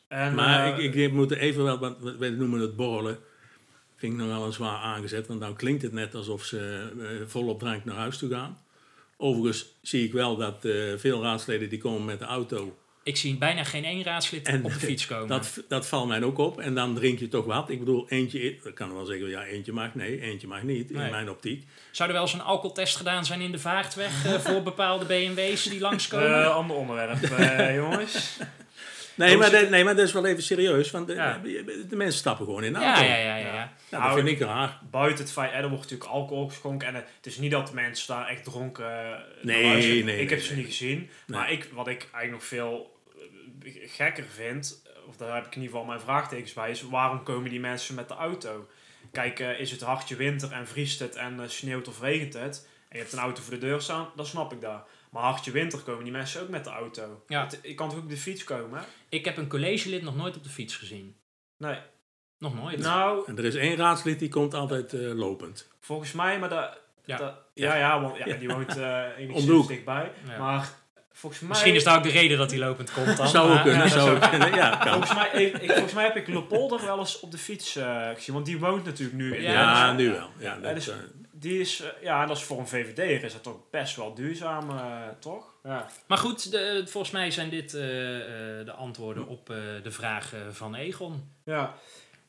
En, 0.09 0.35
Maar 0.35 0.79
eh, 0.79 0.85
ik, 0.85 0.95
ik 0.95 1.13
moet 1.13 1.31
even 1.31 1.65
wel, 1.65 1.79
want 1.79 1.99
wij 2.19 2.31
noemen 2.31 2.61
het 2.61 2.77
borrelen. 2.77 3.19
Vind 3.97 4.13
ik 4.13 4.19
nog 4.19 4.29
wel 4.29 4.45
een 4.45 4.53
zwaar 4.53 4.79
aangezet, 4.79 5.27
want 5.27 5.41
dan 5.41 5.57
klinkt 5.57 5.83
het 5.83 5.93
net 5.93 6.15
alsof 6.15 6.45
ze 6.45 6.91
eh, 7.01 7.29
volop 7.29 7.59
drank 7.59 7.85
naar 7.85 7.97
huis 7.97 8.19
toe 8.19 8.31
gaan. 8.31 8.59
Overigens 9.17 9.67
zie 9.83 10.05
ik 10.05 10.13
wel 10.13 10.37
dat 10.37 10.65
eh, 10.65 10.93
veel 10.97 11.23
raadsleden 11.23 11.69
die 11.69 11.79
komen 11.79 12.05
met 12.05 12.19
de 12.19 12.25
auto. 12.25 12.79
Ik 13.09 13.17
zie 13.17 13.37
bijna 13.37 13.65
geen 13.65 13.85
één 13.85 14.03
raadslid 14.03 14.47
En 14.49 14.65
op 14.65 14.73
de 14.73 14.79
fiets 14.79 15.07
komen. 15.13 15.29
Dat, 15.29 15.63
dat 15.69 15.87
valt 15.89 16.09
mij 16.09 16.23
ook 16.23 16.39
op. 16.39 16.61
En 16.61 16.75
dan 16.75 16.95
drink 16.95 17.19
je 17.19 17.29
toch 17.29 17.45
wat. 17.45 17.71
Ik 17.71 17.79
bedoel, 17.79 18.09
eentje, 18.09 18.41
ik 18.43 18.71
kan 18.75 18.95
wel 18.95 19.05
zeggen, 19.05 19.29
ja, 19.29 19.45
eentje 19.45 19.73
mag. 19.73 19.95
Nee, 19.95 20.21
eentje 20.21 20.47
mag 20.47 20.63
niet, 20.63 20.91
Nee. 20.91 21.05
in 21.05 21.11
mijn 21.11 21.31
optiek. 21.31 21.65
Zou 21.91 22.09
er 22.09 22.15
wel 22.15 22.25
eens 22.25 22.33
een 22.35 22.41
alcoholtest 22.43 22.97
gedaan 22.97 23.25
zijn 23.25 23.41
in 23.41 23.53
de 23.53 23.59
vaartweg 23.59 24.25
eh, 24.27 24.33
voor 24.47 24.63
bepaalde 24.63 25.05
BMW's 25.05 25.63
die 25.63 25.81
langskomen? 25.81 26.43
eh, 26.45 26.55
ander 26.55 26.77
onderwerp, 26.77 27.23
eh, 27.23 27.75
jongens. 27.83 28.39
Nee 29.15 29.37
maar, 29.37 29.51
dat, 29.51 29.71
nee, 29.71 29.85
maar 29.85 29.97
dat 29.97 30.07
is 30.07 30.13
wel 30.13 30.27
even 30.27 30.43
serieus. 30.43 30.91
Want 30.91 31.07
de, 31.07 31.15
Ja. 31.15 31.41
de, 31.89 31.97
mensen 31.97 32.19
stappen 32.19 32.45
gewoon 32.45 32.65
in 32.65 32.73
de 32.73 32.79
ja, 32.81 32.87
auto. 32.95 33.03
ja, 33.09 33.17
ja, 33.17 33.37
ja, 33.37 33.47
ja. 33.47 33.53
Nou, 33.53 33.69
dat 33.91 34.01
Nou, 34.01 34.15
vind 34.15 34.29
ik- 34.29 34.41
ik 34.41 34.47
raar. 34.47 34.79
Buiten 34.91 35.25
het 35.25 35.33
feit, 35.33 35.53
er 35.53 35.69
wordt 35.69 35.83
natuurlijk 35.83 36.11
alcohol 36.11 36.49
geschonken. 36.49 36.89
En 36.89 36.95
het 36.95 37.07
is 37.27 37.39
niet 37.39 37.51
dat 37.51 37.67
de 37.67 37.75
mensen 37.75 38.15
daar 38.15 38.27
echt 38.29 38.45
dronken 38.45 39.23
Nee, 39.43 39.65
nee, 40.03 40.21
Ik 40.21 40.31
heb 40.31 40.39
nee, 40.39 40.47
ze 40.47 40.53
nee. 40.55 40.63
niet 40.63 40.67
gezien. 40.75 41.11
Maar 41.27 41.53
ik, 41.53 41.69
wat 41.73 41.89
ik 41.89 42.01
eigenlijk 42.13 42.31
nog 42.33 42.45
veel 42.45 42.98
gekker 43.73 44.25
vind, 44.25 44.83
of 45.09 45.17
daar 45.17 45.35
heb 45.35 45.47
ik 45.47 45.55
in 45.55 45.61
ieder 45.61 45.71
geval 45.77 45.87
mijn 45.91 46.01
vraagtekens 46.05 46.53
bij, 46.53 46.71
is 46.71 46.83
waarom 46.83 47.23
komen 47.23 47.51
die 47.51 47.61
mensen 47.61 47.95
met 47.95 48.09
de 48.09 48.15
auto? 48.15 48.69
Kijk, 49.13 49.41
eh, 49.41 49.61
is 49.61 49.71
het 49.71 49.81
hartje 49.81 50.17
winter 50.17 50.53
en 50.53 50.67
vriest 50.67 50.99
het 50.99 51.17
en 51.17 51.41
eh, 51.41 51.49
sneeuwt 51.49 51.89
of 51.89 52.01
regent 52.01 52.35
het, 52.35 52.69
en 52.89 52.97
je 52.97 53.03
hebt 53.03 53.13
een 53.13 53.19
auto 53.19 53.43
voor 53.43 53.53
de 53.55 53.59
deur 53.59 53.81
staan, 53.81 54.09
dan 54.17 54.27
snap 54.27 54.53
ik 54.53 54.61
dat. 54.61 54.87
Maar 55.11 55.23
hartje 55.23 55.51
winter 55.51 55.79
komen 55.79 56.03
die 56.05 56.13
mensen 56.13 56.43
ook 56.43 56.49
met 56.49 56.65
de 56.65 56.71
auto. 56.71 57.25
Ja. 57.29 57.45
Het- 57.45 57.59
ik 57.63 57.77
kan 57.77 57.89
toch 57.89 57.97
ook 57.99 58.05
op 58.05 58.11
de 58.11 58.17
fiets 58.17 58.45
komen? 58.45 58.85
Ik 59.09 59.25
heb 59.25 59.37
een 59.37 59.49
collegelid 59.49 60.03
nog 60.03 60.17
nooit 60.17 60.37
op 60.37 60.43
de 60.43 60.49
fiets 60.49 60.77
gezien. 60.77 61.17
Nee. 61.57 61.79
Nog 62.39 62.55
nooit. 62.55 62.79
Nou, 62.79 63.23
En 63.27 63.39
er 63.39 63.45
is 63.45 63.55
één 63.55 63.77
raadslid 63.77 64.19
die 64.19 64.29
komt 64.29 64.55
altijd 64.55 64.93
eh, 64.93 65.01
lopend. 65.15 65.69
volgens 65.81 66.13
mij, 66.13 66.39
maar 66.39 66.49
dat... 66.49 66.79
Ja. 67.05 67.17
dat- 67.17 67.35
ja, 67.55 67.77
ja, 67.77 68.01
want 68.01 68.17
ja, 68.17 68.37
die 68.37 68.49
woont 68.49 68.69
eh 68.69 68.75
de 68.77 69.15
enigszins 69.17 69.67
dichtbij. 69.67 70.13
Ja. 70.27 70.39
Maar 70.39 70.69
volgens 71.19 71.41
mij... 71.41 71.51
Misschien 71.51 71.75
is 71.75 71.85
dat 71.85 71.97
ook 71.97 72.03
de 72.03 72.09
reden 72.11 72.39
dat 72.39 72.51
hij 72.51 72.59
lopend 72.59 72.93
komt 72.93 73.17
dan. 73.17 73.29
zou 73.29 73.53
ook 73.57 73.63
kunnen, 73.63 73.83
ja, 73.83 73.89
zou 73.89 74.11
ook 74.17 74.31
kunnen. 74.31 74.55
Ja, 74.55 74.77
kan. 74.77 74.93
Volgens 74.93 75.15
mij, 75.15 75.43
ik, 75.43 75.57
ik- 75.59 75.71
volgens 75.73 75.93
mij 75.93 76.05
heb 76.05 76.17
ik 76.17 76.29
Leopolder 76.29 76.85
wel 76.85 76.99
eens 76.99 77.21
op 77.21 77.31
de 77.31 77.39
fiets 77.39 77.77
eh, 77.77 78.09
gezien. 78.15 78.35
Want 78.35 78.47
die 78.47 78.59
woont 78.59 78.85
natuurlijk 78.85 79.19
nu 79.19 79.37
in 79.37 79.43
Ja, 79.43 79.93
nu 79.93 80.11
wel. 80.11 80.29
Ja, 80.39 80.57
dat, 80.59 80.75
dus- 80.75 80.89
eh, 80.89 80.95
Die 81.33 81.61
is, 81.61 81.81
eh, 81.81 81.89
ja, 82.03 82.27
dat 82.27 82.37
is 82.37 82.43
voor 82.43 82.59
een 82.59 82.69
VVD'er 82.69 83.25
is 83.25 83.33
dat 83.33 83.43
toch 83.43 83.57
best 83.71 83.97
wel 83.97 84.15
duurzaam, 84.15 84.71
eh, 84.71 84.77
toch? 85.21 85.45
Ja. 85.63 85.87
Maar 86.07 86.19
goed, 86.19 86.51
de, 86.51 86.83
volgens 86.87 87.13
mij 87.13 87.31
zijn 87.31 87.51
dit 87.51 87.75
eh, 87.75 87.81
eh, 88.61 88.67
de 88.67 88.73
antwoorden 88.73 89.27
op 89.27 89.51
eh, 89.51 89.57
de 89.83 89.91
vragen 89.91 90.55
van 90.55 90.75
Egon. 90.75 91.31
ja. 91.45 91.75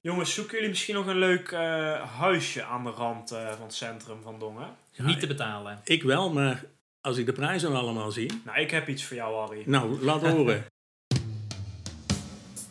Jongens, 0.01 0.33
zoeken 0.33 0.53
jullie 0.53 0.69
misschien 0.69 0.95
nog 0.95 1.05
een 1.07 1.17
leuk 1.17 1.51
eh, 1.51 2.01
huisje 2.19 2.63
aan 2.63 2.83
de 2.83 2.89
rand 2.89 3.31
eh, 3.31 3.49
van 3.51 3.61
het 3.65 3.73
centrum 3.73 4.21
van 4.23 4.39
Dongen? 4.39 4.67
Ja, 4.91 5.03
Niet 5.03 5.19
te 5.19 5.27
betalen. 5.27 5.79
ik 5.83 6.03
wel, 6.03 6.29
maar 6.33 6.63
als 7.01 7.17
ik 7.17 7.25
de 7.25 7.31
prijzen 7.31 7.75
allemaal 7.75 8.11
zie... 8.11 8.41
Nou, 8.45 8.59
ik 8.59 8.71
heb 8.71 8.87
iets 8.87 9.03
voor 9.03 9.15
jou, 9.15 9.35
Harry. 9.35 9.63
Nou, 9.65 10.03
laat 10.03 10.21
horen. 10.21 10.65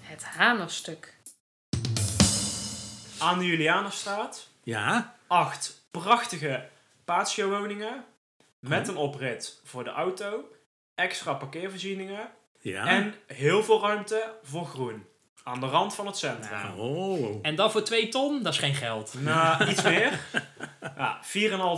Het 0.00 0.24
Hanerstuk. 0.24 1.16
Aan 3.18 3.38
de 3.38 3.46
Julianenstraat, 3.46 4.48
Ja, 4.62 5.16
acht 5.26 5.86
prachtige 5.90 6.68
patio-woningen 7.04 8.04
met 8.58 8.88
een 8.88 8.96
oprit 8.96 9.60
voor 9.64 9.84
de 9.84 9.90
auto, 9.90 10.44
extra 10.94 11.34
parkeervoorzieningen 11.34 12.30
ja. 12.60 12.86
en 12.86 13.14
heel 13.26 13.62
veel 13.62 13.80
ruimte 13.80 14.34
voor 14.42 14.66
groen. 14.66 15.06
Aan 15.48 15.60
de 15.60 15.66
rand 15.66 15.94
van 15.94 16.06
het 16.06 16.16
centrum. 16.16 16.58
Nou. 16.58 16.78
Oh, 16.80 17.38
En 17.42 17.54
dan 17.54 17.70
voor 17.70 17.82
2 17.82 18.08
ton, 18.08 18.42
dat 18.42 18.52
is 18.52 18.58
geen 18.58 18.74
geld. 18.74 19.14
Nou, 19.20 19.64
iets 19.70 19.82
meer. 19.82 20.20
Ja, 20.96 21.20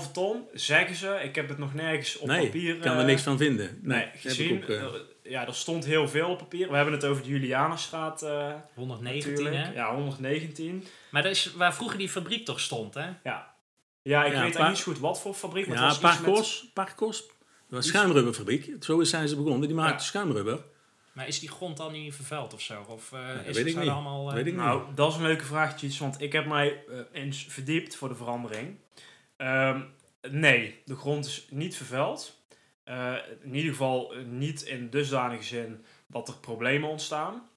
4,5 0.06 0.12
ton, 0.12 0.44
zeggen 0.52 0.96
ze. 0.96 1.20
Ik 1.22 1.34
heb 1.34 1.48
het 1.48 1.58
nog 1.58 1.74
nergens 1.74 2.18
op 2.18 2.26
nee, 2.28 2.44
papier... 2.44 2.74
ik 2.74 2.80
kan 2.80 2.92
er 2.94 3.00
eh, 3.00 3.04
niks 3.06 3.22
van 3.22 3.38
vinden. 3.38 3.78
Nee, 3.82 4.08
gezien. 4.16 4.62
ook, 4.62 4.68
eh, 4.68 4.82
eh, 4.82 4.90
ja, 5.22 5.46
er 5.46 5.54
stond 5.54 5.84
heel 5.84 6.08
veel 6.08 6.28
op 6.28 6.38
papier. 6.38 6.68
We 6.70 6.76
hebben 6.76 6.94
het 6.94 7.04
over 7.04 7.22
de 7.22 7.28
Julianenstraat 7.28 8.22
eh 8.22 8.52
119, 8.74 9.30
natuurlijk. 9.30 9.56
hè? 9.66 9.72
Ja, 9.72 9.94
119. 9.94 10.86
Maar 11.10 11.22
dat 11.22 11.32
is 11.32 11.52
waar 11.54 11.74
vroeger 11.74 11.98
die 11.98 12.08
fabriek 12.08 12.44
toch 12.44 12.60
stond, 12.60 12.94
hè? 12.94 13.06
Ja, 13.22 13.54
ja 14.02 14.24
ik 14.24 14.32
Ja, 14.32 14.42
weet 14.42 14.68
niet 14.68 14.78
zo 14.78 14.84
goed 14.92 14.98
wat 14.98 15.20
voor 15.20 15.34
fabriek. 15.34 15.66
Maar 15.66 15.76
ja, 15.76 15.88
het 15.88 16.00
was 16.00 16.12
iets 16.12 16.20
met- 16.20 16.30
Parkos, 16.30 16.70
Parkos. 16.74 17.26
Dat 17.26 17.34
was 17.68 17.84
een 17.86 17.90
schuimrubberfabriek. 17.90 18.72
Zo 18.80 19.02
zijn 19.02 19.28
ze 19.28 19.36
begonnen. 19.36 19.66
Die 19.68 19.76
maakten 19.76 19.96
Ja. 19.96 20.02
schuimrubber. 20.02 20.58
Maar 21.20 21.28
is 21.28 21.40
die 21.40 21.48
grond 21.50 21.76
dan 21.76 21.92
niet 21.92 22.14
vervuild 22.14 22.54
of 22.54 22.60
zo? 22.60 22.84
Of 22.88 23.12
eh, 23.12 23.28
dat 23.36 23.46
is 23.46 23.56
weet 23.56 23.66
ik 23.66 23.72
zou 23.72 23.78
niet. 23.84 23.88
er 23.88 23.92
allemaal... 23.94 24.28
eh, 24.28 24.34
Weet 24.34 24.46
ik 24.46 24.54
Nou, 24.54 24.94
dat 24.94 25.10
is 25.10 25.16
een 25.16 25.22
leuke 25.22 25.44
vraagje, 25.44 25.98
want 25.98 26.20
ik 26.20 26.32
heb 26.32 26.46
mij 26.46 26.84
eh, 26.88 26.98
eens 27.12 27.46
verdiept 27.48 27.96
voor 27.96 28.08
de 28.08 28.14
verandering. 28.14 28.76
Ehm, 29.36 29.80
nee, 30.30 30.82
de 30.84 30.96
grond 30.96 31.26
is 31.26 31.46
niet 31.50 31.76
vervuild. 31.76 32.42
Eh, 32.84 33.14
in 33.42 33.54
ieder 33.54 33.70
geval 33.70 34.14
niet 34.26 34.62
in 34.62 34.90
dusdanige 34.90 35.42
zin 35.42 35.84
dat 36.06 36.28
er 36.28 36.36
problemen 36.36 36.88
ontstaan. 36.88 37.48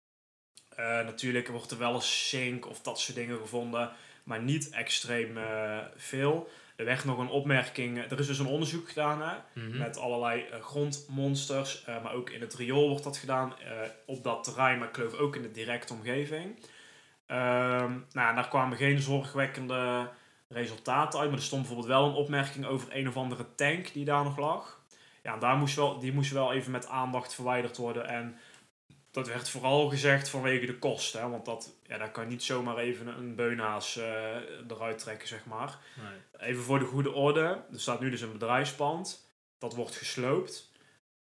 Eh, 0.69 0.85
natuurlijk 0.85 1.47
wordt 1.47 1.71
er 1.71 1.77
wel 1.77 1.93
eens 1.93 2.29
zink 2.29 2.67
of 2.67 2.81
dat 2.81 2.99
soort 2.99 3.17
dingen 3.17 3.37
gevonden, 3.37 3.91
maar 4.23 4.41
niet 4.41 4.69
extreem 4.69 5.37
veel. 5.95 6.49
Er 6.83 6.89
werd 6.89 7.05
nog 7.05 7.17
een 7.17 7.29
opmerking, 7.29 7.97
er 7.97 8.19
is 8.19 8.27
dus 8.27 8.39
een 8.39 8.45
onderzoek 8.45 8.87
gedaan 8.87 9.21
hè, 9.21 9.35
Mhm. 9.61 9.77
met 9.77 9.97
allerlei 9.97 10.41
eh, 10.41 10.61
grondmonsters, 10.61 11.83
eh, 11.85 12.03
maar 12.03 12.13
ook 12.13 12.29
in 12.29 12.41
het 12.41 12.53
riool 12.53 12.89
wordt 12.89 13.03
dat 13.03 13.17
gedaan, 13.17 13.53
eh, 13.59 13.71
op 14.05 14.23
dat 14.23 14.43
terrein, 14.43 14.79
maar 14.79 14.87
ik 14.87 14.95
geloof 14.95 15.13
ook 15.13 15.35
in 15.35 15.41
de 15.41 15.51
directe 15.51 15.93
omgeving. 15.93 16.59
Ehm, 17.27 17.91
nou, 18.11 18.35
daar 18.35 18.47
kwamen 18.47 18.77
geen 18.77 18.99
zorgwekkende 18.99 20.09
resultaten 20.49 21.19
uit, 21.19 21.29
maar 21.29 21.37
er 21.39 21.45
stond 21.45 21.61
bijvoorbeeld 21.61 21.91
wel 21.91 22.05
een 22.07 22.13
opmerking 22.15 22.65
over 22.65 22.87
een 22.95 23.07
of 23.07 23.17
andere 23.17 23.45
tank 23.55 23.93
die 23.93 24.05
daar 24.05 24.23
nog 24.23 24.37
lag. 24.37 24.81
Ja, 25.23 25.37
daar 25.37 25.55
moest 25.57 25.75
wel, 25.75 25.99
die 25.99 26.13
moest 26.13 26.31
wel 26.31 26.53
even 26.53 26.71
met 26.71 26.87
aandacht 26.87 27.35
verwijderd 27.35 27.77
worden 27.77 28.07
en 28.07 28.37
dat 29.13 29.27
werd 29.27 29.49
vooral 29.49 29.89
gezegd 29.89 30.29
vanwege 30.29 30.65
de 30.65 30.77
kosten, 30.77 31.21
hè, 31.21 31.29
want 31.29 31.45
dat, 31.45 31.73
ja, 31.87 31.97
daar 31.97 32.11
kan 32.11 32.23
je 32.23 32.29
niet 32.29 32.43
zomaar 32.43 32.77
even 32.77 33.07
een 33.07 33.35
beunhaas 33.35 33.97
eh, 33.97 34.35
eruit 34.67 34.97
trekken, 34.99 35.27
zeg 35.27 35.45
maar. 35.45 35.77
Nee. 36.01 36.49
Even 36.49 36.63
voor 36.63 36.79
de 36.79 36.85
goede 36.85 37.11
orde. 37.11 37.41
Er 37.71 37.79
staat 37.79 37.99
nu 37.99 38.09
dus 38.09 38.21
een 38.21 38.31
bedrijfspand. 38.31 39.27
Dat 39.59 39.75
wordt 39.75 39.95
gesloopt. 39.95 40.71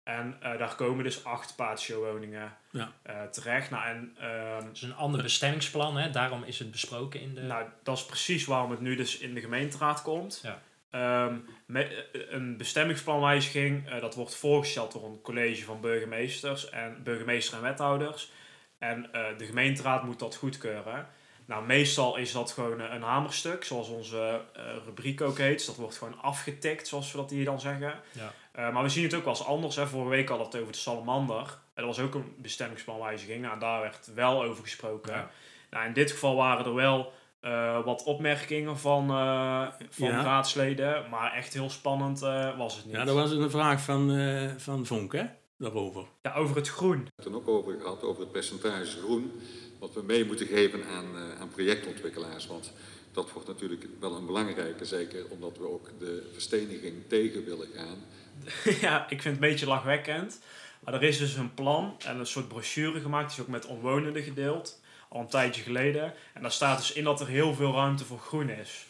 En 0.03 0.37
eh, 0.41 0.57
daar 0.57 0.75
komen 0.75 1.03
dus 1.03 1.23
acht 1.23 1.55
patio-woningen 1.55 2.57
Ja. 2.71 2.91
eh, 3.01 3.23
terecht. 3.23 3.69
Nou, 3.69 3.85
en 3.85 4.15
ehm, 4.19 4.65
Het 4.65 4.75
is 4.75 4.81
een 4.81 4.95
ander 4.95 5.21
bestemmingsplan, 5.23 5.97
hè? 5.97 6.09
daarom 6.09 6.43
is 6.43 6.59
het 6.59 6.71
besproken 6.71 7.21
in 7.21 7.33
de... 7.35 7.41
nou, 7.41 7.65
dat 7.83 7.97
is 7.97 8.05
precies 8.05 8.45
waarom 8.45 8.71
het 8.71 8.79
nu 8.81 8.95
dus 8.95 9.17
in 9.17 9.33
de 9.33 9.41
gemeenteraad 9.41 10.01
komt. 10.01 10.39
Ja. 10.43 10.61
Ehm, 10.91 11.35
me- 11.65 11.83
eh, 12.13 12.21
een 12.29 12.57
bestemmingsplanwijziging, 12.57 13.89
eh, 13.89 14.01
dat 14.01 14.15
wordt 14.15 14.35
voorgesteld 14.35 14.91
door 14.91 15.05
een 15.05 15.21
college 15.21 15.63
van 15.63 15.81
burgemeesters 15.81 16.69
en 16.69 17.03
burgemeester 17.03 17.57
en 17.57 17.63
wethouders. 17.63 18.31
En 18.77 19.13
eh, 19.13 19.37
de 19.37 19.45
gemeenteraad 19.45 20.03
moet 20.03 20.19
dat 20.19 20.35
goedkeuren. 20.35 21.07
Nou, 21.45 21.65
meestal 21.65 22.17
is 22.17 22.31
dat 22.31 22.51
gewoon 22.51 22.81
eh, 22.81 22.93
een 22.93 23.01
hamerstuk, 23.01 23.63
zoals 23.63 23.89
onze 23.89 24.41
eh, 24.53 24.63
rubriek 24.85 25.21
ook 25.21 25.37
heet. 25.37 25.65
Dat 25.65 25.75
wordt 25.75 25.97
gewoon 25.97 26.21
afgetikt, 26.21 26.87
zoals 26.87 27.11
we 27.11 27.17
dat 27.17 27.29
hier 27.29 27.45
dan 27.45 27.59
zeggen. 27.59 27.93
Ja. 28.11 28.33
Eh, 28.51 28.73
maar 28.73 28.83
we 28.83 28.89
zien 28.89 29.03
het 29.03 29.13
ook 29.13 29.23
wel 29.23 29.33
eens 29.33 29.45
anders. 29.45 29.75
Hè. 29.75 29.87
Vorige 29.87 30.09
week 30.09 30.27
hadden 30.29 30.45
we 30.47 30.51
het 30.53 30.61
over 30.61 30.73
de 30.73 30.79
salamander. 30.79 31.37
En 31.73 31.85
dat 31.85 31.95
was 31.95 31.99
ook 32.05 32.13
een 32.15 32.35
bestemmingsplanwijziging. 32.37 33.41
Nou, 33.41 33.59
daar 33.59 33.81
werd 33.81 34.11
wel 34.15 34.43
over 34.43 34.63
gesproken. 34.63 35.13
Ja. 35.13 35.29
Nou, 35.69 35.85
in 35.85 35.93
dit 35.93 36.11
geval 36.11 36.35
waren 36.35 36.65
er 36.65 36.73
wel 36.73 37.13
eh, 37.51 37.83
wat 37.85 38.03
opmerkingen 38.03 38.77
van, 38.77 39.09
eh, 39.09 39.67
van 39.89 40.07
Ja. 40.07 40.23
raadsleden. 40.23 41.09
Maar 41.09 41.33
echt 41.33 41.53
heel 41.53 41.69
spannend 41.69 42.21
eh, 42.21 42.57
was 42.57 42.75
het 42.75 42.85
niet. 42.85 42.93
Ja, 42.95 43.03
dat 43.03 43.15
was 43.15 43.31
een 43.31 43.49
vraag 43.49 43.81
van, 43.81 44.11
eh, 44.15 44.49
van 44.57 44.85
Vonk, 44.85 45.13
hè? 45.13 45.23
Daarover. 45.57 46.05
Ja, 46.21 46.33
over 46.33 46.55
het 46.55 46.69
groen. 46.69 47.07
het 47.15 47.25
er 47.25 47.35
ook 47.35 47.47
over 47.47 47.79
gehad, 47.81 48.03
over 48.03 48.21
het 48.21 48.31
percentage 48.31 48.97
groen, 48.99 49.31
wat 49.79 49.93
we 49.93 50.01
mee 50.03 50.25
moeten 50.25 50.47
geven 50.47 50.85
aan, 50.85 51.05
eh, 51.15 51.41
aan 51.41 51.49
projectontwikkelaars. 51.49 52.47
Want 52.47 52.73
dat 53.11 53.31
wordt 53.31 53.47
natuurlijk 53.47 53.85
wel 53.99 54.15
een 54.15 54.25
belangrijke, 54.25 54.85
zeker 54.85 55.25
omdat 55.29 55.57
we 55.57 55.69
ook 55.71 55.89
de 55.99 56.29
versteniging 56.33 56.93
tegen 57.07 57.45
willen 57.45 57.67
gaan. 57.75 57.97
ja, 58.81 59.03
ik 59.03 59.21
vind 59.21 59.23
het 59.23 59.33
een 59.33 59.49
beetje 59.49 59.67
lachwekkend. 59.67 60.39
Maar 60.79 60.93
er 60.93 61.03
is 61.03 61.17
dus 61.17 61.35
een 61.35 61.53
plan 61.53 61.95
en 62.05 62.19
een 62.19 62.25
soort 62.27 62.47
brochure 62.47 62.99
gemaakt. 62.99 63.29
Die 63.29 63.35
is 63.37 63.41
ook 63.43 63.51
met 63.51 63.65
omwonenden 63.65 64.23
gedeeld. 64.23 64.81
Al 65.09 65.19
een 65.19 65.27
tijdje 65.27 65.61
geleden. 65.61 66.13
En 66.33 66.41
daar 66.41 66.51
staat 66.51 66.77
dus 66.77 66.91
in 66.93 67.03
dat 67.03 67.19
er 67.21 67.27
heel 67.27 67.53
veel 67.53 67.73
ruimte 67.73 68.05
voor 68.05 68.19
groen 68.19 68.49
is. 68.49 68.85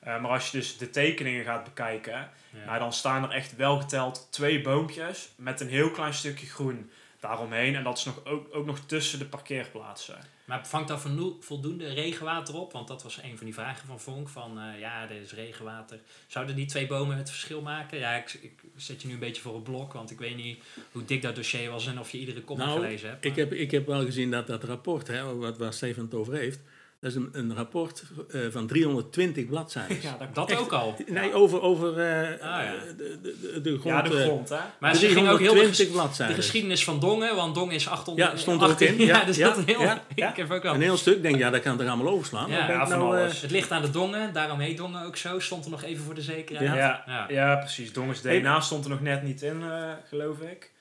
Eh, 0.00 0.20
maar 0.20 0.30
als 0.30 0.50
je 0.50 0.58
dus 0.58 0.76
de 0.78 0.90
tekeningen 0.90 1.44
gaat 1.44 1.64
bekijken, 1.64 2.12
Ja. 2.50 2.64
nou, 2.66 2.78
dan 2.78 2.92
staan 2.92 3.22
er 3.22 3.30
echt 3.30 3.56
wel 3.56 3.78
geteld 3.80 4.26
twee 4.30 4.60
boompjes 4.62 5.28
met 5.36 5.60
een 5.60 5.68
heel 5.68 5.90
klein 5.90 6.14
stukje 6.14 6.46
groen 6.46 6.90
daaromheen. 7.20 7.74
En 7.74 7.84
dat 7.84 7.98
is 7.98 8.04
nog, 8.04 8.24
ook, 8.24 8.54
ook 8.54 8.66
nog 8.66 8.78
tussen 8.86 9.18
de 9.18 9.24
parkeerplaatsen. 9.24 10.18
Maar 10.44 10.66
vangt 10.66 10.88
daar 10.88 11.00
voldo- 11.00 11.36
voldoende 11.40 11.92
regenwater 11.92 12.54
op? 12.54 12.72
Want 12.72 12.88
dat 12.88 13.02
was 13.02 13.18
een 13.22 13.36
van 13.36 13.46
die 13.46 13.54
vragen 13.54 13.86
van 13.86 14.00
Vonk. 14.00 14.28
Van 14.28 14.58
eh, 14.60 14.80
ja, 14.80 15.02
er 15.02 15.20
is 15.20 15.32
regenwater. 15.32 15.98
Zouden 16.26 16.56
die 16.56 16.66
twee 16.66 16.86
bomen 16.86 17.16
het 17.16 17.28
verschil 17.30 17.60
maken? 17.60 17.98
Ja, 17.98 18.14
ik, 18.16 18.38
ik 18.42 18.52
zet 18.76 19.02
je 19.02 19.08
nu 19.08 19.14
een 19.14 19.20
beetje 19.20 19.42
voor 19.42 19.54
een 19.54 19.62
blok. 19.62 19.92
Want 19.92 20.10
ik 20.10 20.18
weet 20.18 20.36
niet 20.36 20.62
hoe 20.92 21.04
dik 21.04 21.22
dat 21.22 21.36
dossier 21.36 21.70
was 21.70 21.86
en 21.86 21.98
of 21.98 22.10
je 22.10 22.18
iedere 22.18 22.44
comment 22.44 22.68
Nou, 22.68 22.80
gelezen 22.80 23.08
hebt. 23.08 23.24
Ik 23.24 23.36
heb, 23.36 23.52
ik 23.52 23.70
heb 23.70 23.86
wel 23.86 24.04
gezien 24.04 24.30
dat 24.30 24.46
dat 24.46 24.64
rapport, 24.64 25.06
hè, 25.06 25.34
wat, 25.36 25.58
waar 25.58 25.72
Stefan 25.72 26.04
het 26.04 26.14
over 26.14 26.34
heeft, 26.34 26.60
dat 27.00 27.10
is 27.10 27.16
een, 27.16 27.28
een 27.32 27.54
rapport 27.54 28.02
eh, 28.30 28.40
van 28.50 28.66
320 28.66 29.46
bladzijden. 29.46 29.96
Ja, 30.02 30.16
dat, 30.18 30.34
dat 30.34 30.50
echt- 30.50 30.60
ook 30.60 30.72
al. 30.72 30.96
Nee, 31.06 31.32
over, 31.34 31.60
over 31.62 31.98
eh, 31.98 32.22
Ah, 32.30 32.64
ja. 32.64 32.74
de, 32.96 33.18
de, 33.22 33.60
de, 33.60 33.70
grond. 33.78 33.84
ja, 33.84 34.02
de 34.02 34.16
eh, 34.18 34.22
grond, 34.24 34.48
hè. 34.48 34.56
Maar 34.80 34.94
ze 34.96 35.08
ging 35.08 35.28
ook 35.28 35.38
heel 35.38 35.54
de, 35.54 35.58
320 35.60 35.76
ges- 35.76 35.86
de 35.86 35.92
bladzijden. 35.92 36.36
geschiedenis 36.36 36.84
van 36.84 37.00
Dongen. 37.00 37.36
Want 37.36 37.54
Dongen 37.54 37.74
is 37.74 37.88
800... 37.88 38.30
Ja, 38.30 38.36
stond 38.36 38.60
er 38.60 38.66
ook 38.66 38.72
18 38.72 38.98
in. 38.98 39.06
Ja, 39.06 39.24
dus 39.24 39.36
ja, 39.42 39.48
dat 39.48 39.56
een 39.56 39.64
heel... 39.66 39.80
ja, 39.80 40.02
ja. 40.14 40.30
Ik 40.30 40.36
heb 40.36 40.50
ook 40.50 40.64
al... 40.64 40.74
Een 40.74 40.80
heel 40.80 40.96
stuk, 40.96 41.16
Ik 41.16 41.22
denk 41.22 41.36
ja, 41.36 41.50
dat 41.50 41.62
kan 41.62 41.80
er 41.80 41.88
allemaal 41.88 42.12
overslaan. 42.12 42.50
Ja, 42.50 42.66
van 42.86 42.98
nou, 42.98 43.16
eh, 43.16 43.22
alles. 43.22 43.42
Het 43.42 43.50
ligt 43.50 43.70
aan 43.70 43.82
de 43.82 43.90
Dongen. 43.90 44.32
Daarom 44.32 44.58
heet 44.60 44.76
Dongen 44.76 45.04
ook 45.06 45.16
zo. 45.16 45.38
Stond 45.38 45.64
er 45.64 45.70
nog 45.70 45.82
even 45.82 46.04
voor 46.04 46.14
de 46.14 46.22
zekerheid. 46.22 46.68
Ja. 46.68 46.76
Ja, 46.76 47.02
Ja. 47.06 47.26
ja. 47.28 47.56
precies. 47.56 47.92
Dongens 47.92 48.20
DNA 48.20 48.60
stond 48.60 48.84
er 48.84 48.90
nog 48.90 49.00
net 49.00 49.22
niet 49.22 49.42
in, 49.42 49.62
eh, 49.62 49.92
geloof 50.08 50.40
ik. 50.40 50.72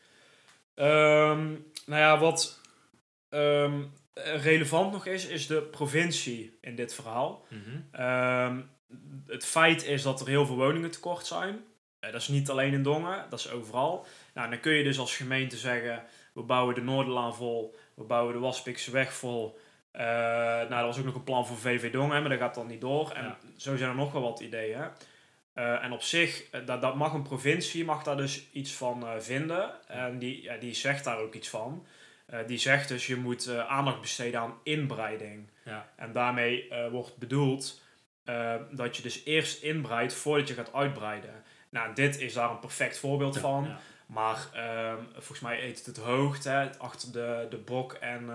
Ehm, 0.75 1.45
nou 1.85 2.01
ja, 2.01 2.19
wat 2.19 2.59
ehm, 3.29 3.73
relevant 4.23 4.91
nog 4.91 5.05
is, 5.05 5.25
is 5.25 5.47
de 5.47 5.61
provincie 5.61 6.57
in 6.61 6.75
dit 6.75 6.93
verhaal. 6.93 7.45
Mhm. 7.49 7.61
Ehm, 7.91 8.59
het 9.27 9.45
feit 9.45 9.83
is 9.85 10.01
dat 10.01 10.21
er 10.21 10.27
heel 10.27 10.45
veel 10.45 10.55
woningen 10.55 10.91
tekort 10.91 11.25
zijn. 11.25 11.63
Eh, 11.99 12.11
dat 12.11 12.21
is 12.21 12.27
niet 12.27 12.49
alleen 12.49 12.73
in 12.73 12.83
Dongen, 12.83 13.25
dat 13.29 13.39
is 13.39 13.51
overal. 13.51 14.05
Nou, 14.33 14.49
dan 14.49 14.59
kun 14.59 14.71
je 14.73 14.83
dus 14.83 14.99
als 14.99 15.15
gemeente 15.15 15.57
zeggen, 15.57 16.03
we 16.33 16.41
bouwen 16.41 16.75
de 16.75 16.81
Noorderlaan 16.81 17.35
vol, 17.35 17.75
we 17.93 18.03
bouwen 18.03 18.33
de 18.33 18.39
Waspikse 18.39 18.91
weg 18.91 19.13
vol. 19.13 19.59
Eh, 19.91 20.05
nou, 20.05 20.73
er 20.73 20.85
was 20.85 20.97
ook 20.99 21.05
nog 21.05 21.15
een 21.15 21.23
plan 21.23 21.47
voor 21.47 21.57
VV 21.57 21.91
Dongen, 21.91 22.21
maar 22.21 22.29
dat 22.29 22.39
gaat 22.39 22.55
dan 22.55 22.67
niet 22.67 22.81
door. 22.81 23.11
En 23.11 23.23
Ja. 23.23 23.37
zo 23.57 23.75
zijn 23.75 23.89
er 23.89 23.95
nog 23.95 24.11
wel 24.11 24.21
wat 24.21 24.39
ideeën. 24.39 24.81
Eh, 25.53 25.83
en 25.83 25.91
op 25.91 26.01
zich, 26.01 26.49
eh, 26.51 26.65
dat, 26.65 26.81
dat 26.81 26.95
mag 26.95 27.13
een 27.13 27.21
provincie 27.23 27.85
mag 27.85 28.03
daar 28.03 28.17
dus 28.17 28.47
iets 28.51 28.71
van 28.73 29.07
eh, 29.07 29.19
vinden. 29.19 29.87
En 29.87 30.19
die, 30.19 30.41
ja, 30.41 30.57
die 30.57 30.73
zegt 30.73 31.03
daar 31.03 31.17
ook 31.19 31.33
iets 31.33 31.49
van. 31.49 31.85
Eh, 32.27 32.39
die 32.47 32.57
zegt 32.57 32.87
dus, 32.87 33.07
je 33.07 33.15
moet 33.15 33.47
eh, 33.47 33.67
aandacht 33.67 34.01
besteden 34.01 34.39
aan 34.39 34.53
inbreiding. 34.63 35.49
Ja. 35.65 35.89
En 35.95 36.11
daarmee 36.11 36.67
eh, 36.67 36.91
wordt 36.91 37.17
bedoeld 37.17 37.85
dat 38.71 38.97
je 38.97 39.01
dus 39.01 39.21
eerst 39.25 39.63
inbreidt 39.63 40.13
voordat 40.13 40.47
je 40.47 40.53
gaat 40.53 40.73
uitbreiden. 40.73 41.43
Nou, 41.69 41.93
dit 41.93 42.19
is 42.19 42.33
daar 42.33 42.49
een 42.49 42.59
perfect 42.59 42.97
voorbeeld 42.99 43.35
Ja, 43.35 43.41
van. 43.41 43.63
ja. 43.63 43.79
Maar 44.05 44.47
ehm, 44.53 45.03
volgens 45.13 45.39
mij 45.39 45.59
heet 45.59 45.77
het 45.77 45.85
het 45.85 45.97
hoogte, 45.97 46.49
hè, 46.49 46.77
achter 46.77 47.11
de, 47.11 47.47
de 47.49 47.57
Bok 47.57 47.93
en 47.93 48.29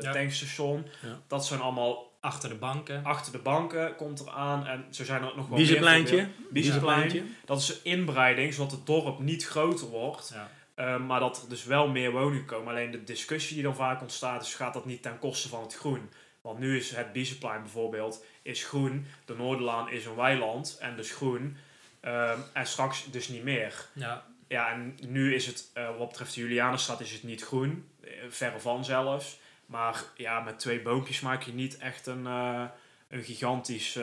tankstation. 0.00 0.86
Dat 1.26 1.46
zijn 1.46 1.60
allemaal 1.60 2.10
Achter 2.20 2.48
de 2.48 2.54
banken. 2.54 3.04
achter 3.04 3.32
de 3.32 3.38
banken, 3.38 3.96
komt 3.96 4.20
eraan. 4.20 4.66
En 4.66 4.84
zo 4.90 5.04
zijn 5.04 5.22
er 5.22 5.26
nog 5.26 5.34
wel 5.34 5.46
meer 5.48 5.56
Biezenpleintje. 5.56 6.28
Biezenpleintje. 6.50 7.22
Dat 7.44 7.58
is 7.60 7.82
inbreiding, 7.82 8.54
zodat 8.54 8.70
het 8.70 8.86
dorp 8.86 9.18
niet 9.18 9.46
groter 9.46 9.86
wordt. 9.86 10.30
Ja. 10.34 10.48
Eh, 10.74 11.06
maar 11.06 11.20
dat 11.20 11.42
er 11.42 11.48
dus 11.48 11.64
wel 11.64 11.88
meer 11.88 12.10
woningen 12.10 12.44
komen. 12.44 12.68
Alleen 12.68 12.90
de 12.90 13.04
discussie 13.04 13.54
die 13.54 13.64
dan 13.64 13.74
vaak 13.74 14.00
ontstaat, 14.00 14.42
is 14.42 14.54
gaat 14.54 14.74
dat 14.74 14.84
niet 14.84 15.02
ten 15.02 15.18
koste 15.18 15.48
van 15.48 15.62
het 15.62 15.74
groen. 15.74 16.10
Want 16.40 16.58
nu 16.58 16.76
is 16.76 16.90
het 16.90 17.12
Biezenplein 17.12 17.62
bijvoorbeeld 17.62 18.24
is 18.42 18.64
groen. 18.64 19.06
De 19.24 19.34
Noorderlaan 19.34 19.90
is 19.90 20.04
een 20.04 20.14
weiland 20.14 20.78
en 20.80 20.96
dus 20.96 21.12
groen. 21.12 21.56
Ehm, 22.00 22.38
en 22.52 22.66
straks 22.66 23.10
dus 23.10 23.28
niet 23.28 23.42
meer. 23.42 23.86
Ja. 23.92 24.24
Ja, 24.52 24.70
en 24.70 24.98
nu 25.06 25.34
is 25.34 25.46
het, 25.46 25.70
eh, 25.74 25.96
wat 25.98 26.08
betreft 26.08 26.34
de 26.34 26.40
Julianenstad, 26.40 27.00
is 27.00 27.12
het 27.12 27.22
niet 27.22 27.44
groen. 27.44 27.88
Eh, 28.00 28.10
verre 28.28 28.60
van 28.60 28.84
zelfs. 28.84 29.38
Maar 29.66 30.02
ja, 30.16 30.40
met 30.40 30.58
twee 30.58 30.82
boompjes 30.82 31.20
maak 31.20 31.42
je 31.42 31.52
niet 31.52 31.78
echt 31.78 32.06
een, 32.06 32.26
eh, 32.26 32.64
een 33.08 33.22
gigantisch 33.22 33.98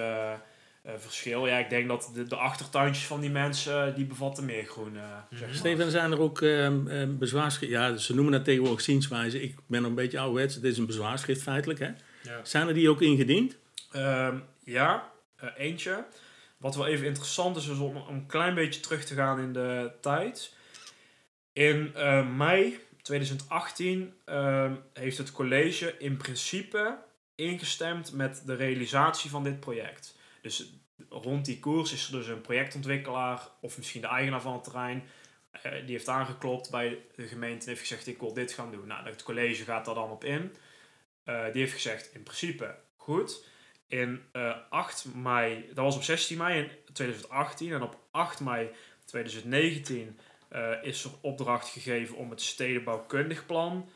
eh, 0.82 0.94
verschil. 0.98 1.48
Ja, 1.48 1.58
ik 1.58 1.70
denk 1.70 1.88
dat 1.88 2.12
de, 2.14 2.24
de 2.24 2.36
achtertuintjes 2.36 3.06
van 3.06 3.20
die 3.20 3.30
mensen, 3.30 3.88
eh, 3.88 3.96
die 3.96 4.06
bevatten 4.06 4.46
meer 4.46 4.66
groen. 4.66 4.98
zeg 5.30 5.48
maar. 5.48 5.56
Steven, 5.56 5.92
zijn 5.92 6.12
er 6.12 6.20
ook 6.20 6.42
ehm 6.42 6.88
ehm, 6.88 7.18
bezwaarschriften? 7.18 7.80
Ja, 7.80 7.98
ze 7.98 8.16
noemen 8.16 8.34
dat 8.34 8.44
tegenwoordig 8.44 8.82
zienswijze. 8.82 9.42
Ik 9.42 9.56
ben 9.68 9.82
nog 9.82 9.90
een 9.90 9.96
beetje 9.96 10.20
ouderwets. 10.20 10.56
Het 10.56 10.64
is 10.64 10.78
een 10.78 10.86
bezwaarschrift 10.86 11.42
feitelijk, 11.42 11.80
hè? 11.80 11.90
Ja. 12.24 12.40
Zijn 12.44 12.68
er 12.68 12.74
die 12.74 12.90
ook 12.90 13.02
ingediend? 13.02 13.58
Ehm, 13.92 14.38
ja, 14.64 15.12
eentje. 15.58 16.06
Wat 16.58 16.76
wel 16.76 16.88
even 16.88 17.06
interessant 17.06 17.58
is, 17.58 17.68
is 17.68 17.78
om, 17.78 17.98
om 17.98 18.16
een 18.16 18.26
klein 18.26 18.56
beetje 18.56 18.80
terug 18.80 19.06
te 19.06 19.14
gaan 19.14 19.40
in 19.40 19.54
de 19.54 19.92
tijd. 20.02 20.54
In 21.54 21.96
eh, 21.96 22.28
mei 22.28 22.80
2018 23.02 24.14
ehm, 24.26 24.74
heeft 24.94 25.18
het 25.18 25.32
college 25.32 25.96
in 25.98 26.18
principe 26.18 26.98
ingestemd 27.36 28.14
met 28.14 28.42
de 28.46 28.54
realisatie 28.54 29.30
van 29.30 29.44
dit 29.44 29.60
project. 29.60 30.18
Dus 30.42 30.74
rond 31.10 31.46
die 31.46 31.60
koers 31.60 31.94
is 31.94 32.06
er 32.06 32.12
dus 32.12 32.28
een 32.28 32.42
projectontwikkelaar, 32.42 33.48
of 33.62 33.78
misschien 33.78 34.02
de 34.02 34.08
eigenaar 34.08 34.42
van 34.42 34.54
het 34.54 34.64
terrein, 34.64 35.04
eh, 35.52 35.72
die 35.72 35.92
heeft 35.92 36.08
aangeklopt 36.08 36.70
bij 36.70 36.98
de 37.16 37.28
gemeente 37.28 37.64
en 37.64 37.68
heeft 37.68 37.88
gezegd: 37.88 38.08
Ik 38.08 38.20
wil 38.20 38.34
dit 38.34 38.52
gaan 38.52 38.72
doen. 38.72 38.88
Nou, 38.88 39.06
het 39.06 39.24
college 39.24 39.64
gaat 39.64 39.86
daar 39.86 39.96
dan 39.96 40.12
op 40.12 40.24
in. 40.24 40.56
Eh, 41.24 41.44
die 41.44 41.62
heeft 41.62 41.74
gezegd: 41.74 42.14
In 42.14 42.24
principe 42.24 42.76
goed. 42.96 43.48
In 43.88 44.24
eh 44.32 44.56
8 44.70 45.06
mei, 45.16 45.66
dat 45.74 45.86
was 45.86 45.96
op 45.96 46.04
16 46.04 46.38
mei 46.38 46.60
in 46.60 46.72
2018 46.94 47.72
en 47.72 47.82
op 47.82 48.00
8 48.12 48.40
mei 48.40 48.70
2019 49.06 50.20
eh, 50.50 50.72
is 50.82 51.04
er 51.04 51.12
opdracht 51.22 51.68
gegeven 51.68 52.16
om 52.16 52.30
het 52.30 52.42
stedenbouwkundig 52.42 53.46
plan 53.46 53.90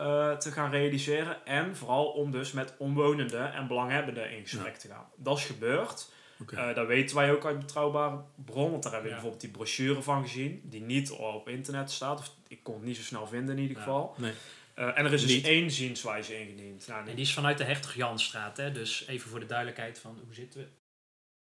eh, 0.00 0.36
te 0.36 0.50
gaan 0.52 0.70
realiseren. 0.70 1.46
En 1.46 1.76
vooral 1.76 2.06
om 2.06 2.30
dus 2.30 2.52
met 2.52 2.74
omwonenden 2.78 3.52
en 3.52 3.66
belanghebbenden 3.66 4.30
in 4.36 4.42
gesprek 4.42 4.76
te 4.76 4.88
gaan. 4.88 5.06
Dat 5.16 5.38
is 5.38 5.44
gebeurd. 5.44 6.12
Oké. 6.40 6.56
Eh, 6.56 6.74
dat 6.74 6.86
weten 6.86 7.16
wij 7.16 7.32
ook 7.32 7.44
uit 7.46 7.58
betrouwbare 7.58 8.20
bron, 8.44 8.70
want 8.70 8.82
daar 8.82 8.92
hebben 8.92 9.10
we 9.10 9.16
Ja. 9.16 9.22
bijvoorbeeld 9.22 9.40
die 9.40 9.50
brochure 9.50 10.02
van 10.02 10.22
gezien, 10.22 10.60
die 10.64 10.80
niet 10.82 11.10
op 11.10 11.48
internet 11.48 11.90
staat. 11.90 12.18
Of 12.18 12.30
ik 12.48 12.62
kon 12.62 12.74
het 12.74 12.84
niet 12.84 12.96
zo 12.96 13.02
snel 13.02 13.26
vinden 13.26 13.56
in 13.56 13.62
ieder 13.62 13.76
Ja. 13.76 13.82
geval. 13.82 14.14
Nee. 14.18 14.32
Eh, 14.74 14.98
en 14.98 15.04
er 15.04 15.12
is 15.12 15.26
dus 15.26 15.42
één 15.42 15.70
zienswijze 15.70 16.40
ingediend. 16.40 16.86
Nou, 16.86 17.08
En 17.08 17.14
die 17.14 17.24
is 17.24 17.34
vanuit 17.34 17.58
de 17.58 17.64
Hertog 17.64 17.94
Janstraat, 17.94 18.56
hè? 18.56 18.72
dus 18.72 19.06
even 19.06 19.30
voor 19.30 19.40
de 19.40 19.46
duidelijkheid 19.46 19.98
van 19.98 20.18
hoe 20.24 20.34
zitten 20.34 20.60
we 20.60 20.68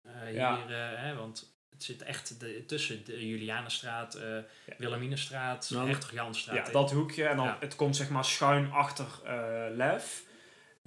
eh, 0.09 0.21
hier, 0.25 0.33
Ja. 0.33 0.57
eh, 0.67 1.01
hè? 1.03 1.15
want 1.15 1.57
het 1.79 1.87
zit 1.87 2.01
echt 2.03 2.39
de, 2.39 2.63
tussen 2.65 3.05
de 3.05 3.27
Julianenstraat, 3.27 4.15
eh 4.15 4.21
Ja. 4.31 4.43
Wilhelminastraat, 4.77 5.69
Nou, 5.73 5.89
Hertog 5.89 6.11
Janstraat. 6.11 6.65
Ja, 6.67 6.71
dat 6.71 6.91
hoekje. 6.91 7.25
En 7.27 7.37
dan, 7.37 7.45
Ja. 7.45 7.57
het 7.59 7.75
komt 7.75 7.95
zeg 7.95 8.09
maar 8.09 8.25
schuin 8.25 8.71
achter 8.71 9.05
eh, 9.25 9.65
Lef. 9.75 10.23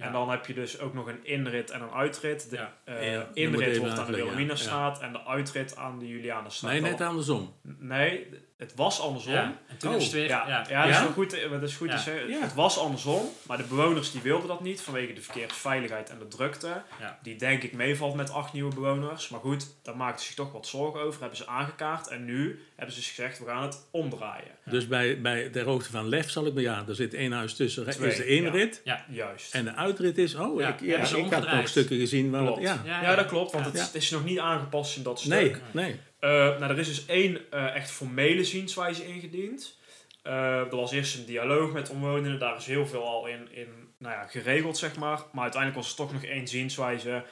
Ja. 0.03 0.09
En 0.09 0.13
dan 0.13 0.29
heb 0.29 0.45
je 0.45 0.53
dus 0.53 0.79
ook 0.79 0.93
nog 0.93 1.07
een 1.07 1.25
inrit 1.25 1.69
en 1.71 1.81
een 1.81 1.91
uitrit. 1.91 2.49
De 2.49 2.55
Ja. 2.55 2.73
eh, 2.83 3.11
Ja, 3.13 3.27
inrit 3.33 3.77
wordt 3.77 3.99
aan 3.99 4.05
de 4.05 4.11
ja. 4.11 4.17
Wilhelminastraat 4.17 5.01
en 5.01 5.11
de 5.11 5.25
uitrit 5.25 5.75
aan 5.77 5.99
de 5.99 6.07
Julianenstraat. 6.07 6.71
Nee, 6.71 6.81
net 6.81 7.01
andersom. 7.01 7.53
Nee, 7.79 8.27
het 8.57 8.75
was 8.75 8.99
andersom. 9.01 9.33
Ja, 9.33 9.57
en 9.67 9.77
toen 9.77 9.89
Oh. 9.91 9.97
is 9.97 10.03
het 10.03 10.13
weer... 10.13 10.27
Ja, 10.27 10.47
Ja, 10.47 10.65
ja, 10.69 10.81
dat 10.81 10.89
is 10.89 10.95
Ja? 10.97 11.03
wel 11.03 11.11
goed, 11.11 11.33
eh, 11.33 11.51
dat 11.51 11.61
is 11.63 11.75
goed 11.75 11.89
Ja. 11.89 11.95
te 11.95 12.01
zeggen. 12.01 12.29
Ja. 12.29 12.41
Het 12.41 12.53
was 12.53 12.77
andersom, 12.79 13.21
maar 13.47 13.57
de 13.57 13.63
bewoners 13.63 14.11
die 14.11 14.21
wilden 14.21 14.47
dat 14.47 14.61
niet 14.61 14.81
vanwege 14.81 15.13
de 15.13 15.21
verkeersveiligheid 15.21 16.09
en 16.09 16.19
de 16.19 16.27
drukte. 16.27 16.81
Ja. 16.99 17.19
Die 17.21 17.35
denk 17.35 17.63
ik 17.63 17.73
meevalt 17.73 18.15
met 18.15 18.31
acht 18.31 18.53
nieuwe 18.53 18.73
bewoners. 18.75 19.29
Maar 19.29 19.39
goed, 19.39 19.67
daar 19.83 19.97
maakten 19.97 20.19
ze 20.19 20.25
zich 20.25 20.35
toch 20.35 20.51
wat 20.51 20.67
zorgen 20.67 21.01
over. 21.01 21.19
Hebben 21.19 21.37
ze 21.37 21.47
aangekaart 21.47 22.07
en 22.07 22.25
nu 22.25 22.59
hebben 22.75 22.95
ze 22.95 22.99
dus 23.01 23.09
gezegd, 23.09 23.39
we 23.39 23.45
gaan 23.45 23.61
het 23.63 23.87
omdraaien. 23.91 24.51
Dus 24.65 24.87
bij, 24.87 25.21
bij 25.21 25.49
ter 25.49 25.65
hoogte 25.65 25.91
van 25.91 26.07
Lef 26.07 26.29
zal 26.29 26.45
ik 26.45 26.53
me, 26.53 26.61
ja, 26.61 26.83
er 26.87 26.95
zit 26.95 27.13
één 27.13 27.31
huis 27.31 27.53
tussen. 27.55 27.89
Twee, 27.89 28.09
is 28.09 28.17
de 28.17 28.25
inrit 28.25 28.81
Juist. 29.09 29.53
en 29.53 29.63
de 29.65 29.73
uitrit 29.73 29.92
is, 29.99 30.35
oh, 30.35 30.59
Ja, 30.59 30.67
ik, 30.73 30.79
ja, 30.81 30.95
ik 30.95 30.99
had 31.01 31.13
omgedraaid. 31.13 31.57
nog 31.57 31.67
stukken 31.67 31.97
gezien 31.97 32.31
waar 32.31 32.39
het, 32.41 32.49
Klopt. 32.49 32.63
ja. 32.67 32.81
Ja, 32.85 33.01
Ja, 33.01 33.15
dat 33.15 33.25
klopt, 33.25 33.51
want 33.51 33.65
Ja. 33.65 33.71
het, 33.71 33.79
is- 33.79 33.85
het 33.85 33.95
is 33.95 34.09
nog 34.09 34.23
niet 34.23 34.39
aangepast 34.39 34.97
in 34.97 35.03
dat 35.03 35.19
stuk. 35.19 35.29
Nee, 35.31 35.55
nee. 35.71 35.99
Eh, 36.19 36.29
nou, 36.29 36.63
er 36.63 36.79
is 36.79 36.87
dus 36.87 37.05
één 37.05 37.51
eh, 37.51 37.75
echt 37.75 37.91
formele 37.91 38.43
zienswijze 38.43 39.07
ingediend. 39.07 39.77
Eh, 40.21 40.33
er 40.59 40.75
was 40.75 40.91
eerst 40.91 41.17
een 41.17 41.25
dialoog 41.25 41.71
met 41.71 41.89
omwonenden, 41.89 42.39
daar 42.39 42.57
is 42.57 42.65
heel 42.65 42.87
veel 42.87 43.03
al 43.07 43.27
in, 43.27 43.47
in 43.51 43.67
nou 43.97 44.13
ja, 44.15 44.23
geregeld, 44.27 44.77
zeg 44.77 44.95
maar. 44.95 45.19
Maar 45.31 45.43
uiteindelijk 45.43 45.81
was 45.81 45.89
er 45.91 45.97
toch 45.97 46.13
nog 46.13 46.23
één 46.23 46.47
zienswijze 46.47 47.23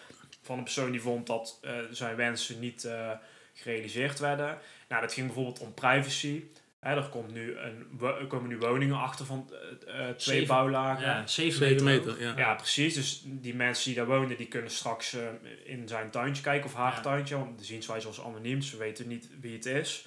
van 0.42 0.58
een 0.58 0.64
persoon 0.64 0.92
die 0.92 1.02
vond 1.02 1.28
dat 1.28 1.60
zijn 1.92 2.16
wensen 2.16 2.60
niet 2.60 2.90
gerealiseerd 3.54 4.20
werden. 4.20 4.58
Nou, 4.90 5.02
dat 5.02 5.14
ging 5.14 5.26
bijvoorbeeld 5.26 5.60
om 5.60 5.74
privacy. 5.74 6.44
Hè, 6.82 6.96
er, 6.96 7.10
komt 7.10 7.34
nu 7.34 7.58
een, 7.58 7.88
er 8.02 8.28
komen 8.28 8.50
nu 8.50 8.58
woningen 8.58 8.98
achter 9.00 9.26
van 9.26 9.50
eh, 9.88 10.10
eh, 10.10 10.16
twee 10.16 10.38
Zeven. 10.38 10.48
bouwlagen. 10.56 11.06
Ja, 11.06 11.28
zeven, 11.28 11.58
Zeven 11.58 11.84
meter. 11.84 12.06
meter, 12.14 12.22
ja. 12.24 12.38
Ja, 12.38 12.54
precies. 12.56 12.94
Dus 12.94 13.22
die 13.26 13.56
mensen 13.56 13.86
die 13.86 13.96
daar 13.96 14.06
wonen, 14.06 14.38
die 14.38 14.48
kunnen 14.48 14.72
straks 14.72 15.14
eh, 15.14 15.22
in 15.64 15.88
zijn 15.88 16.10
tuintje 16.10 16.44
kijken 16.44 16.66
of 16.70 16.74
haar 16.76 16.94
Ja. 16.96 17.02
tuintje. 17.02 17.38
Want 17.38 17.60
de 17.60 17.66
zienswijze 17.66 18.08
was 18.08 18.22
anoniem, 18.22 18.60
dus 18.60 18.72
we 18.72 18.78
weten 18.78 19.08
niet 19.08 19.30
wie 19.42 19.54
het 19.54 19.66
is. 19.66 20.06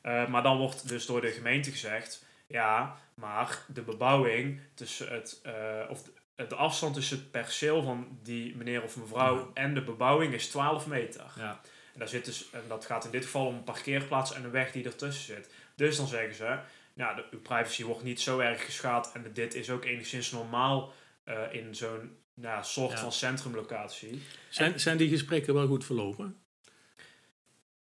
Eh, 0.00 0.26
maar 0.28 0.42
dan 0.42 0.56
wordt 0.58 0.88
dus 0.88 1.06
door 1.06 1.20
de 1.20 1.30
gemeente 1.30 1.70
gezegd, 1.70 2.24
ja, 2.46 2.96
maar 3.14 3.58
de 3.68 3.82
bebouwing 3.82 4.60
tussen 4.74 5.08
het, 5.12 5.40
eh, 5.42 5.52
of 5.88 6.02
de, 6.02 6.46
de 6.46 6.54
afstand 6.54 6.94
tussen 6.94 7.16
het 7.18 7.30
perceel 7.30 7.82
van 7.82 8.18
die 8.22 8.56
meneer 8.56 8.82
of 8.82 8.96
mevrouw 8.96 9.36
Ja. 9.36 9.62
en 9.62 9.74
de 9.74 9.82
bebouwing 9.82 10.34
is 10.34 10.48
12 10.48 10.86
meter. 10.86 11.24
Ja. 11.36 11.60
En, 11.92 11.98
daar 11.98 12.08
zit 12.08 12.24
dus, 12.24 12.48
en 12.52 12.62
dat 12.68 12.84
gaat 12.86 13.04
in 13.04 13.10
dit 13.10 13.24
geval 13.24 13.46
om 13.46 13.54
een 13.54 13.64
parkeerplaats 13.64 14.32
en 14.34 14.44
een 14.44 14.50
weg 14.50 14.72
die 14.72 14.84
ertussen 14.84 15.34
zit. 15.34 15.50
Dus 15.76 15.96
dan 15.96 16.06
zeggen 16.08 16.34
ze, 16.34 16.58
ja, 16.94 17.14
de, 17.14 17.24
uw 17.30 17.40
privacy 17.40 17.84
wordt 17.84 18.02
niet 18.02 18.20
zo 18.20 18.38
erg 18.38 18.64
geschaad 18.64 19.12
en 19.14 19.30
dit 19.32 19.54
is 19.54 19.70
ook 19.70 19.84
enigszins 19.84 20.30
normaal 20.30 20.92
eh, 21.24 21.42
in 21.50 21.74
zo'n 21.74 22.16
nou, 22.34 22.64
soort 22.64 22.90
Ja. 22.92 22.98
van 22.98 23.12
centrumlocatie. 23.12 24.22
Zijn, 24.48 24.80
zijn 24.80 24.96
die 24.96 25.08
gesprekken 25.08 25.54
wel 25.54 25.66
goed 25.66 25.84
verlopen? 25.84 26.36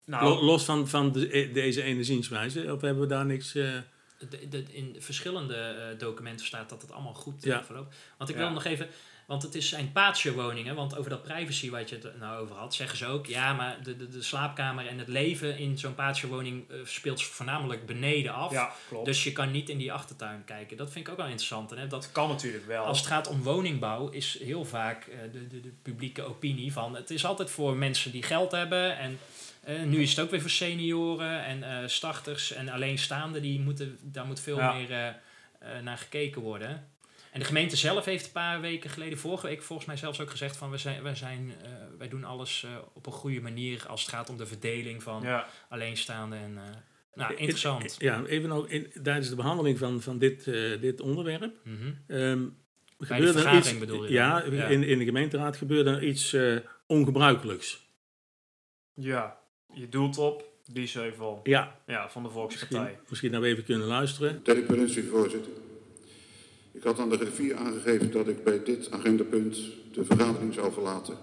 Nou, 0.06 0.24
Lo- 0.24 0.44
Los 0.44 0.66
van, 0.66 0.88
van 0.88 1.12
de, 1.12 1.38
e- 1.38 1.52
deze 1.52 1.82
ene 1.82 2.04
zienswijze? 2.04 2.74
Of 2.74 2.82
hebben 2.82 3.00
we 3.00 3.08
daar 3.08 3.26
niks... 3.26 3.56
eh, 3.56 3.78
De, 4.30 4.48
de, 4.48 4.64
in 4.72 4.96
verschillende 5.00 5.56
eh, 5.56 6.00
documenten 6.00 6.46
staat 6.46 6.70
dat 6.70 6.82
het 6.82 6.92
allemaal 6.92 7.14
goed 7.14 7.44
Ja. 7.44 7.56
ja. 7.56 7.64
verloopt. 7.64 7.96
Want 8.18 8.30
ik 8.30 8.36
Ja. 8.36 8.42
wil 8.42 8.52
nog 8.52 8.64
even, 8.66 8.88
want 9.30 9.44
het 9.44 9.56
is 9.56 9.70
zijn 9.70 9.92
patio-woningen, 9.92 10.76
want 10.76 10.98
over 10.98 11.10
dat 11.10 11.24
privacy 11.24 11.70
wat 11.70 11.90
je 11.90 11.96
het 12.02 12.20
nou 12.20 12.42
over 12.42 12.56
had, 12.56 12.74
zeggen 12.74 12.98
ze 12.98 13.06
ook, 13.06 13.26
ja, 13.26 13.54
maar 13.54 13.78
de, 13.84 13.98
de, 13.98 14.08
de 14.10 14.22
slaapkamer 14.22 14.88
en 14.88 14.98
het 15.00 15.08
leven 15.08 15.58
in 15.58 15.78
zo'n 15.78 15.96
patio-woning 15.96 16.70
eh, 16.70 16.78
speelt 16.84 17.24
voornamelijk 17.24 17.86
beneden 17.86 18.34
af. 18.34 18.52
ja, 18.52 18.72
klopt. 18.88 19.06
Dus 19.06 19.24
je 19.24 19.32
kan 19.32 19.52
niet 19.52 19.70
in 19.70 19.78
die 19.78 19.94
achtertuin 19.94 20.44
kijken. 20.46 20.78
Dat 20.78 20.92
vind 20.92 21.06
ik 21.06 21.12
ook 21.12 21.18
wel 21.18 21.28
interessant. 21.28 21.70
Hè? 21.70 21.76
Dat 21.76 21.90
dat 21.90 22.12
kan 22.12 22.30
natuurlijk 22.30 22.66
wel. 22.66 22.86
als 22.86 22.98
het 23.00 23.08
gaat 23.08 23.28
om 23.28 23.42
woningbouw 23.44 24.10
is 24.10 24.40
heel 24.42 24.66
vaak 24.66 25.06
eh, 25.06 25.18
de, 25.32 25.48
de, 25.48 25.62
de 25.62 25.74
publieke 25.82 26.22
opinie 26.22 26.74
van 26.74 26.96
het 26.96 27.10
is 27.10 27.26
altijd 27.26 27.50
voor 27.50 27.76
mensen 27.78 28.12
die 28.12 28.24
geld 28.24 28.52
hebben 28.52 28.98
en 28.98 29.20
eh, 29.64 29.82
nu 29.84 30.02
is 30.02 30.10
het 30.10 30.20
ook 30.20 30.32
weer 30.32 30.42
voor 30.42 30.50
senioren 30.50 31.46
en 31.46 31.90
starters 31.90 32.52
en 32.52 32.70
alleenstaanden 32.70 33.42
die 33.42 33.60
moeten 33.60 33.98
daar 34.02 34.26
moet 34.26 34.40
veel 34.40 34.58
Ja. 34.58 34.74
meer 34.74 35.16
naar 35.84 35.98
gekeken 35.98 36.42
worden. 36.42 36.88
En 37.32 37.40
de 37.40 37.46
gemeente 37.46 37.76
zelf 37.76 38.06
heeft 38.06 38.26
een 38.26 38.32
paar 38.32 38.62
weken 38.62 38.90
geleden, 38.90 39.18
vorige 39.18 39.48
week 39.48 39.62
volgens 39.62 39.88
mij 39.88 39.98
zelfs 39.98 40.22
ook 40.22 40.30
gezegd 40.30 40.58
van 40.58 40.70
we 40.72 40.78
zijn, 40.78 41.04
wij, 41.04 41.16
zijn, 41.16 41.54
eh, 41.64 41.72
wij 41.98 42.08
doen 42.08 42.24
alles 42.24 42.64
eh, 42.64 42.72
op 42.94 43.06
een 43.06 43.12
goede 43.12 43.42
manier 43.42 43.86
als 43.88 44.02
het 44.02 44.10
gaat 44.10 44.30
om 44.30 44.38
de 44.38 44.46
verdeling 44.46 45.04
van 45.04 45.22
ja. 45.22 45.48
alleenstaanden 45.70 46.40
en 46.40 46.58
eh, 46.58 46.64
nou 47.20 47.36
interessant. 47.36 47.96
Ja, 48.00 48.24
even 48.26 48.50
nog, 48.50 48.68
in, 48.68 48.92
tijdens 49.04 49.30
de 49.30 49.36
behandeling 49.36 49.78
van, 49.78 50.02
van 50.02 50.18
dit, 50.18 50.48
eh, 50.48 50.82
dit 50.82 51.02
onderwerp... 51.02 51.54
Ehm, 52.08 52.46
de 52.98 53.06
gebeurde 53.06 53.28
er 53.28 53.34
vergadering 53.34 53.66
iets, 53.66 53.80
bedoel 53.80 54.06
je 54.06 54.12
Ja. 54.12 54.42
In, 54.42 54.84
in 54.84 54.98
de 54.98 55.06
gemeenteraad 55.06 55.58
gebeurde 55.58 55.90
er 55.90 56.04
iets 56.04 56.34
eh, 56.34 56.56
ongebruikelijks. 56.86 57.88
ja, 58.94 59.40
je 59.74 59.90
doelt 59.90 60.18
op 60.18 60.44
Biesheuvel 60.72 61.40
Ja, 61.44 61.80
ja, 61.86 62.10
van 62.10 62.24
de 62.24 62.30
Volkspartij. 62.30 62.80
misschien, 62.80 63.06
misschien 63.10 63.42
we 63.42 63.48
even 63.48 63.64
kunnen 63.64 63.88
luisteren. 63.88 64.42
Ter 64.42 64.66
voorzitter. 64.66 65.52
Ik 66.80 66.86
had 66.86 67.00
aan 67.00 67.10
de 67.10 67.18
griffier 67.18 67.56
aangegeven 67.56 68.12
dat 68.12 68.28
ik 68.28 68.44
bij 68.44 68.64
dit 68.64 68.92
agendapunt 68.92 69.58
de 69.94 70.06
vergadering 70.06 70.54
zou 70.54 70.74
verlaten. 70.74 71.18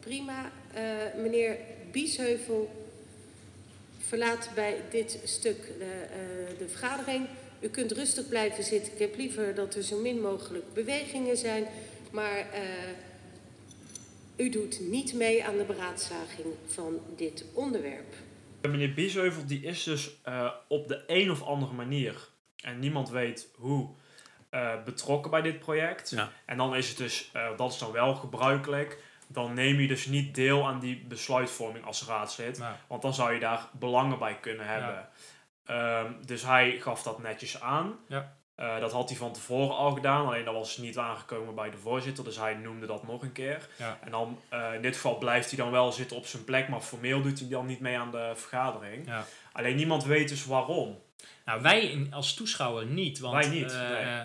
Prima. 0.00 0.52
Eh, 0.74 1.22
meneer 1.22 1.56
Biesheuvel 1.92 2.70
verlaat 3.98 4.50
bij 4.54 4.76
dit 4.90 5.20
stuk 5.24 5.62
de, 5.78 5.84
eh, 5.84 6.58
de 6.58 6.68
vergadering. 6.68 7.26
U 7.60 7.68
kunt 7.68 7.92
rustig 7.92 8.28
blijven 8.28 8.64
zitten. 8.64 8.92
Ik 8.92 8.98
heb 8.98 9.16
liever 9.16 9.54
dat 9.54 9.74
er 9.74 9.82
zo 9.82 10.00
min 10.00 10.20
mogelijk 10.20 10.74
bewegingen 10.74 11.36
zijn. 11.36 11.66
Maar 12.10 12.38
eh, 12.38 12.62
u 14.36 14.48
doet 14.48 14.80
niet 14.80 15.14
mee 15.14 15.44
aan 15.44 15.56
de 15.56 15.64
beraadslaging 15.64 16.46
van 16.66 17.00
dit 17.16 17.44
onderwerp. 17.52 18.14
Meneer 18.62 18.94
Biesheuvel 18.94 19.46
die 19.46 19.62
is 19.62 19.82
dus 19.82 20.20
eh, 20.22 20.52
op 20.68 20.88
de 20.88 21.02
een 21.06 21.30
of 21.30 21.42
andere 21.42 21.72
manier, 21.72 22.28
en 22.62 22.78
niemand 22.78 23.10
weet 23.10 23.48
hoe, 23.56 23.90
eh, 24.50 24.82
betrokken 24.84 25.30
bij 25.30 25.42
dit 25.42 25.58
project. 25.58 26.10
Ja. 26.10 26.28
En 26.44 26.56
dan 26.56 26.76
is 26.76 26.88
het 26.88 26.96
dus, 26.96 27.30
eh, 27.32 27.56
dat 27.56 27.72
is 27.72 27.78
dan 27.78 27.92
wel 27.92 28.14
gebruikelijk, 28.14 29.02
dan 29.26 29.54
neem 29.54 29.80
je 29.80 29.88
dus 29.88 30.06
niet 30.06 30.34
deel 30.34 30.66
aan 30.66 30.80
die 30.80 31.04
besluitvorming 31.08 31.84
als 31.84 32.06
raadslid. 32.06 32.62
Want 32.86 33.02
dan 33.02 33.14
zou 33.14 33.32
je 33.32 33.40
daar 33.40 33.68
belangen 33.72 34.18
bij 34.18 34.36
kunnen 34.40 34.66
hebben. 34.66 35.08
Ehm, 35.64 36.12
dus 36.26 36.42
hij 36.42 36.78
gaf 36.80 37.02
dat 37.02 37.18
netjes 37.18 37.60
aan. 37.60 37.98
Ja. 38.08 38.38
Eh, 38.54 38.80
dat 38.80 38.92
had 38.92 39.08
hij 39.08 39.18
van 39.18 39.32
tevoren 39.32 39.76
al 39.76 39.90
gedaan, 39.90 40.26
alleen 40.26 40.44
dat 40.44 40.54
was 40.54 40.76
niet 40.76 40.98
aangekomen 40.98 41.54
bij 41.54 41.70
de 41.70 41.78
voorzitter. 41.78 42.24
Dus 42.24 42.36
hij 42.36 42.54
noemde 42.54 42.86
dat 42.86 43.06
nog 43.06 43.22
een 43.22 43.32
keer. 43.32 43.68
Ja. 43.76 43.98
En 44.04 44.10
dan, 44.10 44.40
in 44.74 44.82
dit 44.82 44.94
geval 44.94 45.18
blijft 45.18 45.50
hij 45.50 45.58
dan 45.58 45.70
wel 45.70 45.92
zitten 45.92 46.16
op 46.16 46.26
zijn 46.26 46.44
plek, 46.44 46.68
maar 46.68 46.80
formeel 46.80 47.22
doet 47.22 47.38
hij 47.38 47.48
dan 47.48 47.66
niet 47.66 47.80
mee 47.80 47.98
aan 47.98 48.10
de 48.10 48.32
vergadering. 48.34 49.06
ja. 49.06 49.24
Alleen 49.52 49.76
niemand 49.76 50.04
weet 50.04 50.28
dus 50.28 50.46
waarom. 50.46 50.98
Nou, 51.44 51.62
wij 51.62 52.06
als 52.10 52.34
toeschouwer 52.34 52.86
niet. 52.86 53.18
Want, 53.18 53.46
Wij 53.46 53.54
niet, 53.54 53.72
eh, 53.72 53.90
nee. 53.90 54.24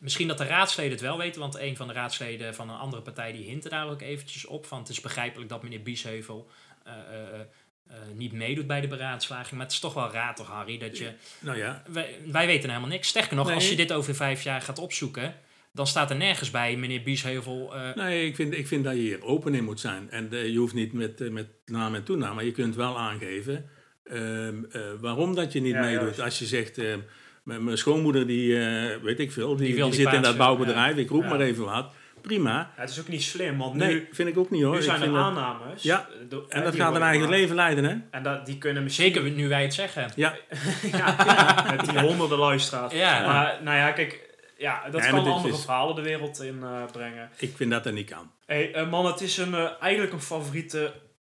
misschien 0.00 0.28
dat 0.28 0.38
de 0.38 0.44
raadsleden 0.44 0.92
het 0.92 1.00
wel 1.00 1.18
weten, 1.18 1.40
want 1.40 1.58
een 1.58 1.76
van 1.76 1.86
de 1.86 1.92
raadsleden 1.92 2.54
van 2.54 2.70
een 2.70 2.76
andere 2.76 3.02
partij 3.02 3.32
die 3.32 3.44
hintte 3.44 3.68
daar 3.68 3.88
ook 3.88 4.02
eventjes 4.02 4.46
op. 4.46 4.66
Van 4.66 4.78
het 4.78 4.88
is 4.88 5.00
begrijpelijk 5.00 5.50
dat 5.50 5.62
meneer 5.62 5.82
Biesheuvel 5.82 6.48
eh, 6.84 6.92
eh, 6.92 7.96
niet 8.14 8.32
meedoet 8.32 8.66
bij 8.66 8.80
de 8.80 8.86
beraadslaging. 8.86 9.52
Maar 9.52 9.64
het 9.64 9.72
is 9.72 9.78
toch 9.78 9.94
wel 9.94 10.10
raar 10.10 10.34
toch, 10.34 10.46
Harry, 10.46 10.78
dat 10.78 10.98
je... 10.98 11.12
Nou 11.38 11.58
ja, 11.58 11.82
Wij, 11.86 12.18
wij 12.26 12.46
weten 12.46 12.68
helemaal 12.68 12.90
niks. 12.90 13.08
Sterker 13.08 13.36
nog, 13.36 13.46
Nee. 13.46 13.54
als 13.54 13.68
je 13.68 13.76
dit 13.76 13.92
over 13.92 14.14
vijf 14.14 14.42
jaar 14.42 14.60
gaat 14.62 14.78
opzoeken, 14.78 15.34
dan 15.72 15.86
staat 15.86 16.10
er 16.10 16.16
nergens 16.16 16.50
bij 16.50 16.76
meneer 16.76 17.02
Biesheuvel... 17.02 17.72
nee, 17.94 18.26
ik 18.26 18.34
vind, 18.34 18.54
ik 18.54 18.66
vind 18.66 18.84
dat 18.84 18.94
je 18.94 19.00
hier 19.00 19.22
open 19.22 19.54
in 19.54 19.64
moet 19.64 19.80
zijn. 19.80 20.10
En 20.10 20.28
je 20.30 20.58
hoeft 20.58 20.74
niet 20.74 20.92
met, 20.92 21.30
met 21.30 21.48
naam 21.66 21.94
en 21.94 22.04
toenaam, 22.04 22.34
maar 22.34 22.44
je 22.44 22.52
kunt 22.52 22.74
wel 22.74 22.98
aangeven 22.98 23.70
ehm, 24.04 24.54
eh, 24.72 24.80
waarom 25.00 25.34
dat 25.34 25.52
je 25.52 25.60
niet 25.60 25.72
Ja, 25.74 25.80
meedoet. 25.80 26.20
Als 26.20 26.38
je 26.38 26.44
zegt, 26.44 26.78
eh, 26.78 26.94
mijn 27.42 27.78
schoonmoeder 27.78 28.26
die, 28.26 28.58
eh, 28.66 28.96
weet 29.02 29.18
ik 29.20 29.32
veel, 29.32 29.48
die, 29.48 29.56
Die 29.56 29.66
die, 29.66 29.76
wil 29.76 29.90
die 29.90 30.00
zit 30.00 30.12
in 30.12 30.22
dat 30.22 30.36
bouwbedrijf, 30.36 30.96
ik 30.96 31.08
roep 31.10 31.22
Ja. 31.22 31.28
maar 31.28 31.40
even 31.40 31.64
wat. 31.64 31.92
prima. 32.20 32.50
Ja, 32.76 32.82
het 32.82 32.90
is 32.90 33.00
ook 33.00 33.08
niet 33.08 33.22
slim, 33.22 33.58
want 33.58 33.74
Nee, 33.74 33.92
nu, 33.94 34.08
vind 34.12 34.28
ik 34.28 34.38
ook 34.38 34.50
niet 34.50 34.62
hoor. 34.62 34.74
nu 34.74 34.82
zijn 34.82 35.02
er 35.02 35.16
aannames. 35.16 35.82
Ja, 35.82 35.98
eh, 36.10 36.16
door- 36.28 36.44
en 36.48 36.62
dat 36.64 36.74
gaat 36.76 36.94
een 36.94 37.02
eigen 37.02 37.28
leven 37.28 37.54
leiden, 37.54 37.84
hè? 37.84 37.96
En 38.10 38.22
dat, 38.22 38.46
die 38.46 38.58
kunnen 38.58 38.82
misschien... 38.82 39.12
Zeker 39.12 39.30
nu 39.30 39.48
wij 39.48 39.62
het 39.62 39.74
zeggen. 39.74 40.10
Ja, 40.16 40.34
ja, 40.92 41.16
ja, 41.26 41.64
met 41.76 41.88
die 41.88 41.98
honderden 42.00 42.38
luisteraars. 42.38 42.94
Ja. 42.94 43.26
Maar 43.26 43.58
nou 43.62 43.76
ja, 43.76 43.90
kijk, 43.92 44.20
ja, 44.58 44.82
dat 44.90 45.00
Nee, 45.00 45.12
maar 45.12 45.22
kan 45.22 45.32
andere 45.32 45.54
is- 45.54 45.60
verhalen 45.64 45.94
de 45.94 46.02
wereld 46.02 46.40
in 46.42 46.64
brengen. 46.92 47.30
ik 47.38 47.52
vind 47.56 47.70
dat 47.70 47.84
dat 47.84 47.92
niet 47.92 48.10
kan. 48.10 48.30
Hey, 48.46 48.86
man, 48.90 49.06
het 49.06 49.20
is 49.20 49.36
een, 49.36 49.54
eigenlijk 49.80 50.12
een 50.12 50.22
favoriete 50.22 50.92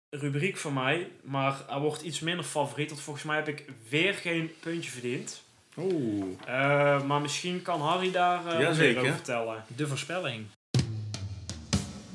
rubriek 0.10 0.58
van 0.58 0.74
mij, 0.74 1.12
maar 1.22 1.62
hij 1.68 1.80
wordt 1.80 2.02
iets 2.02 2.20
minder 2.20 2.46
favoriet, 2.46 2.90
want 2.90 3.02
volgens 3.02 3.26
mij 3.26 3.36
heb 3.36 3.48
ik 3.48 3.66
weer 3.90 4.14
geen 4.14 4.52
puntje 4.60 4.92
verdiend. 4.92 5.44
Oeh. 5.78 6.26
Eh, 6.46 7.04
maar 7.04 7.22
misschien 7.22 7.62
kan 7.62 7.82
Harry 7.82 8.12
daar 8.12 8.48
eh 8.48 8.68
wat 8.68 8.78
meer 8.78 9.00
over 9.00 9.14
vertellen. 9.14 9.64
De 9.76 9.88
voorspelling. 9.88 10.46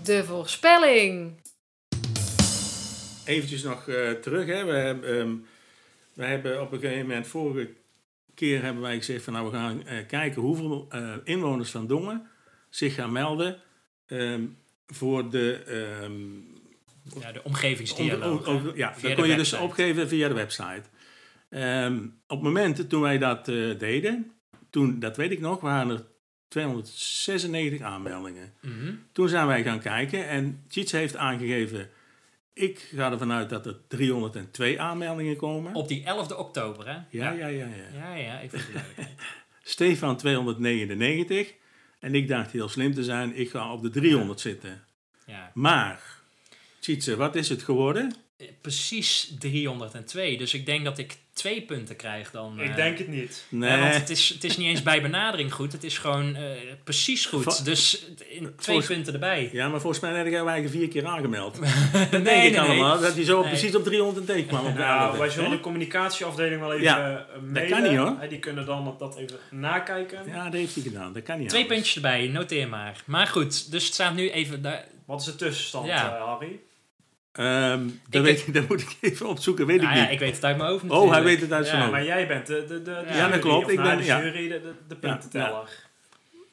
De 0.03 0.25
voorspelling. 0.25 1.33
Eventjes 3.25 3.63
nog 3.63 3.89
eh, 3.89 4.11
terug, 4.11 4.47
hè. 4.47 4.65
We, 4.65 4.73
hebben, 4.73 5.19
ehm, 5.19 5.35
we 6.13 6.25
hebben 6.25 6.61
op 6.63 6.73
een 6.73 6.81
gegeven 6.81 7.07
moment, 7.07 7.27
vorige 7.27 7.71
keer 8.35 8.63
hebben 8.63 8.83
wij 8.83 8.97
gezegd 8.97 9.25
van 9.25 9.33
nou, 9.33 9.51
we 9.51 9.57
gaan 9.57 9.87
eh, 9.87 10.07
kijken 10.07 10.43
hoeveel 10.43 10.87
eh, 10.91 11.15
inwoners 11.25 11.71
van 11.71 11.87
Dongen 11.87 12.29
zich 12.71 12.95
gaan 12.95 13.13
melden 13.13 13.61
ehm, 14.07 14.43
voor 14.87 15.31
de... 15.31 15.63
ehm, 15.67 16.54
Ja, 17.21 17.33
de 17.33 17.45
omgevingsdialoog. 17.45 18.47
om- 18.47 18.55
om- 18.57 18.67
hè? 18.67 18.73
ja, 18.75 18.95
dat 19.03 19.15
kon 19.15 19.29
je 19.29 19.37
dus 19.37 19.53
opgeven 19.53 20.09
via 20.09 20.29
de 20.29 20.35
website. 20.35 20.83
Ehm, 21.51 21.97
op 22.05 22.37
het 22.37 22.43
moment 22.43 22.89
toen 22.89 23.01
wij 23.01 23.19
dat 23.19 23.49
eh, 23.49 23.79
deden, 23.79 24.33
toen, 24.71 24.99
dat 24.99 25.17
weet 25.17 25.31
ik 25.31 25.41
nog, 25.41 25.61
waren 25.61 25.91
er 25.91 26.05
296 26.49 27.81
aanmeldingen. 27.81 28.53
Mhm. 28.61 28.95
Toen 29.13 29.29
zijn 29.29 29.47
wij 29.47 29.63
gaan 29.63 29.81
kijken 29.81 30.29
en 30.29 30.65
Cheats 30.69 30.93
heeft 30.93 31.17
aangegeven, 31.17 31.89
ik 32.53 32.91
ga 32.95 33.11
ervan 33.13 33.33
uit 33.33 33.51
dat 33.51 33.67
er 33.67 33.77
302 33.89 34.81
aanmeldingen 34.81 35.37
komen. 35.37 35.75
Op 35.75 35.89
die 35.89 36.05
11 36.05 36.33
oktober, 36.33 36.87
hè? 36.87 36.93
Ja, 37.11 37.31
ja, 37.31 37.47
ja. 37.47 37.47
ja. 37.47 37.67
Ja, 37.99 38.15
ja, 38.15 38.41
de 38.41 38.49
duidelijkheid. 38.51 39.15
Stefan 39.63 40.17
299 40.17 41.55
en 42.01 42.15
ik 42.15 42.29
dacht 42.29 42.51
heel 42.53 42.69
slim 42.69 42.95
te 42.95 43.05
zijn, 43.05 43.37
ik 43.37 43.51
ga 43.51 43.73
op 43.73 43.83
de 43.83 43.91
300 43.91 44.41
zitten. 44.41 44.85
Ja. 45.27 45.51
Maar, 45.55 46.14
Wat 47.17 47.35
is 47.35 47.49
het 47.49 47.63
geworden? 47.63 48.15
Eh, 48.37 48.47
Precies 48.61 49.33
302. 49.39 50.37
Dus 50.37 50.55
ik 50.55 50.67
denk 50.67 50.85
dat 50.85 50.99
ik 50.99 51.17
twee 51.33 51.63
punten 51.63 51.97
krijg 51.97 52.31
dan. 52.31 52.61
Ik 52.61 52.69
eh, 52.71 52.77
denk 52.77 52.99
het 52.99 53.09
niet. 53.09 53.45
Nee, 53.49 53.71
Ja, 53.71 53.79
want 53.81 53.95
het 53.95 54.11
is, 54.11 54.29
het 54.29 54.45
is 54.45 54.57
niet 54.57 54.69
eens 54.69 54.83
bij 54.83 55.03
benadering 55.03 55.53
goed. 55.53 55.73
Het 55.73 55.85
is 55.85 55.99
gewoon 55.99 56.35
eh, 56.37 56.43
precies 56.85 57.27
goed. 57.27 57.43
Vol- 57.43 57.65
dus 57.65 58.05
in 58.29 58.39
twee 58.39 58.51
volgens- 58.57 58.87
punten 58.87 59.13
erbij. 59.13 59.49
ja, 59.53 59.69
maar 59.69 59.81
volgens 59.81 60.03
mij 60.03 60.13
heb 60.17 60.27
jij 60.27 60.45
eigen 60.45 60.71
vier 60.71 60.89
keer 60.89 61.07
aangemeld. 61.07 61.61
nee, 61.61 61.71
denk 62.11 62.15
ik 62.15 62.23
nee, 62.23 62.51
nee. 62.51 62.59
allemaal, 62.59 63.01
dat 63.01 63.15
hij 63.15 63.25
zo 63.25 63.41
Nee. 63.41 63.49
precies 63.49 63.75
op 63.75 63.85
300 63.85 64.31
en 64.31 64.47
kwam. 64.47 64.67
Op 64.67 64.73
de 64.73 64.79
Nou, 64.79 65.19
wij 65.19 65.31
zullen 65.31 65.51
de 65.51 65.61
communicatieafdeling 65.61 66.61
wel 66.61 66.73
even 66.73 66.85
Ja, 66.85 67.27
mailen. 67.53 67.71
kan 67.71 67.83
niet, 67.91 67.99
hoor. 67.99 68.29
Die 68.29 68.39
kunnen 68.39 68.67
dan 68.67 68.95
dat 68.99 69.17
even 69.17 69.39
nakijken. 69.51 70.23
Ja, 70.27 70.45
dat 70.45 70.53
heeft 70.53 70.75
hij 70.75 70.83
gedaan. 70.83 71.13
Dat 71.13 71.23
kan 71.23 71.39
niet 71.39 71.49
Twee 71.49 71.63
anders. 71.63 71.79
puntjes 71.81 72.05
erbij, 72.05 72.27
noteer 72.29 72.69
maar. 72.69 73.03
Maar 73.05 73.27
goed, 73.27 73.71
dus 73.71 73.85
het 73.85 73.95
staat 73.95 74.15
nu 74.15 74.31
even 74.31 74.63
daar. 74.63 74.85
Wat 75.07 75.21
is 75.21 75.27
de 75.27 75.35
tussenstand, 75.37 75.87
Ja. 75.87 76.17
eh, 76.17 76.25
Harry? 76.25 76.61
Ehm, 77.35 77.81
dat, 78.09 78.21
Ik- 78.21 78.27
weet, 78.27 78.47
ik- 78.47 78.55
dat 78.55 78.69
moet 78.69 78.81
ik 78.81 78.97
even 79.01 79.27
opzoeken, 79.29 79.67
weet 79.67 79.81
Nou 79.81 79.91
ik 79.91 79.97
ja, 79.97 80.03
niet. 80.03 80.13
ik 80.13 80.19
weet 80.19 80.35
het 80.35 80.45
uit 80.45 80.57
mijn 80.57 80.69
hoofd 80.71 80.85
Oh, 80.91 81.11
hij 81.11 81.23
weet 81.23 81.41
het 81.41 81.53
uit 81.53 81.65
zijn 81.67 81.77
Ja, 81.79 81.83
hoofd. 81.83 81.97
Maar 81.97 82.05
jij 82.07 82.27
bent 82.27 82.47
de, 82.47 82.65
de, 82.69 82.75
de, 82.75 82.83
de 82.83 82.91
Ja, 82.91 83.05
dat 83.23 83.29
jury, 83.29 83.39
klopt. 83.39 83.65
of 83.65 83.71
Ik 83.71 83.77
nou, 83.79 83.89
ben- 83.89 83.99
de 83.99 84.05
ja. 84.05 84.23
jury, 84.23 84.49
de, 84.49 84.61
de, 84.63 84.73
de 84.89 84.97
puntenteller. 84.97 85.69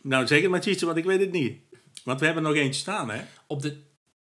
Nou, 0.01 0.27
zeker 0.27 0.49
maar 0.49 0.61
Tjitse, 0.61 0.85
want 0.85 0.97
ik 0.97 1.05
weet 1.05 1.19
het 1.19 1.31
niet. 1.31 1.57
Want 2.03 2.19
we 2.19 2.25
hebben 2.25 2.43
nog 2.43 2.55
eentje 2.55 2.81
staan, 2.81 3.09
hè? 3.09 3.19
Op 3.47 3.61
de... 3.61 3.75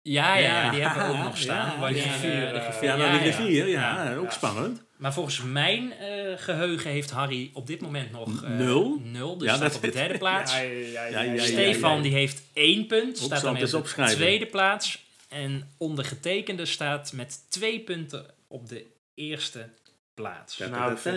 Ja, 0.03 0.37
ja, 0.37 0.63
Ja. 0.65 0.71
die 0.71 0.81
hebben 0.81 1.07
we 1.07 1.13
ook 1.19 1.25
nog 1.29 1.37
staan. 1.37 1.81
Ja, 1.81 1.87
eh, 1.89 2.01
griffier, 2.03 2.31
de 2.31 2.47
eh, 2.47 2.63
griffier- 2.63 2.89
Ja, 2.89 2.97
nou, 2.97 3.11
die 3.19 3.19
ja. 3.31 3.37
rivier, 3.37 3.69
ja, 3.69 4.05
Ja. 4.05 4.17
ook 4.17 4.25
Ja. 4.25 4.31
spannend. 4.31 4.83
Maar 4.97 5.13
volgens 5.13 5.43
mijn 5.43 5.93
eh, 5.93 6.09
geheugen 6.37 6.91
heeft 6.91 7.11
Harry 7.11 7.51
op 7.55 7.67
dit 7.67 7.81
moment 7.81 8.13
nog 8.13 8.43
eh, 8.45 8.51
Nul. 8.51 9.01
nul. 9.05 9.37
Dus 9.39 9.49
Ja, 9.49 9.55
staat 9.55 9.67
dat- 9.67 9.77
op 9.77 9.83
de 9.83 9.91
derde 9.91 10.19
plaats. 10.25 10.53
Ja, 10.55 10.61
ja, 10.61 10.69
ja, 10.71 11.07
Ja, 11.09 11.21
ja, 11.23 11.33
ja, 11.33 11.43
Stefan 11.43 11.97
ja. 11.97 12.03
die 12.03 12.13
heeft 12.13 12.43
één 12.53 12.87
punt, 12.87 13.19
staat 13.19 13.57
eens 13.57 13.75
op 13.75 13.93
de 13.97 14.05
tweede 14.05 14.47
plaats. 14.47 15.09
En 15.31 15.71
ondergetekende 15.79 16.67
staat 16.67 17.13
met 17.13 17.51
twee 17.51 17.81
punten 17.81 18.27
op 18.49 18.69
de 18.69 18.87
eerste 19.15 19.69
plaats. 20.15 20.59
Nou, 20.59 20.97
ta. 20.97 21.11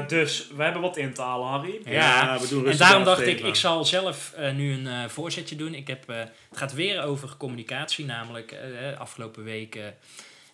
Eh, 0.00 0.08
dus, 0.08 0.48
we 0.56 0.62
hebben 0.62 0.82
wat 0.82 0.96
in 0.96 1.14
te 1.14 1.22
halen, 1.22 1.46
Harry. 1.48 1.80
Ja, 1.84 2.38
we 2.40 2.48
doen 2.48 2.66
En 2.68 2.76
daarom 2.76 3.04
dacht 3.04 3.26
ik, 3.26 3.40
ik 3.40 3.54
zal 3.54 3.84
zelf 3.84 4.32
eh, 4.32 4.54
nu 4.54 4.72
een 4.72 4.86
eh, 4.86 5.08
voorzetje 5.08 5.56
doen. 5.56 5.74
Ik 5.74 5.86
heb, 5.86 6.08
eh, 6.08 6.16
het 6.18 6.58
gaat 6.58 6.72
weer 6.72 7.02
over 7.02 7.36
communicatie, 7.36 8.04
namelijk 8.04 8.52
eh, 8.52 8.98
afgelopen 8.98 9.44
weken 9.44 9.96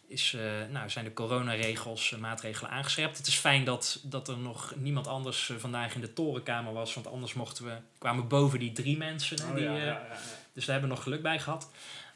is, 0.06 0.34
eh, 0.34 0.42
nou, 0.70 0.90
zijn 0.90 1.04
de 1.04 1.12
coronaregels, 1.12 2.12
eh, 2.12 2.18
maatregelen 2.18 2.70
aangescherpt. 2.70 3.18
Het 3.18 3.26
is 3.26 3.34
fijn 3.36 3.64
dat, 3.64 4.00
dat 4.02 4.28
er 4.28 4.38
nog 4.38 4.74
niemand 4.76 5.06
anders 5.06 5.50
eh, 5.50 5.56
vandaag 5.56 5.94
in 5.94 6.00
de 6.00 6.12
torenkamer 6.12 6.72
was, 6.72 6.94
want 6.94 7.06
anders 7.06 7.34
mochten 7.34 7.64
we, 7.64 7.72
kwamen 7.98 8.28
boven 8.28 8.58
die 8.58 8.72
drie 8.72 8.96
mensen. 8.96 9.38
Oh, 9.48 9.54
die, 9.54 9.64
ja, 9.64 9.70
eh, 9.70 9.78
ja, 9.78 9.84
ja, 9.84 9.90
ja. 9.90 10.18
Dus 10.54 10.64
daar 10.64 10.72
hebben 10.74 10.88
we 10.90 10.94
nog 10.96 11.04
geluk 11.04 11.22
bij 11.22 11.38
gehad. 11.38 11.70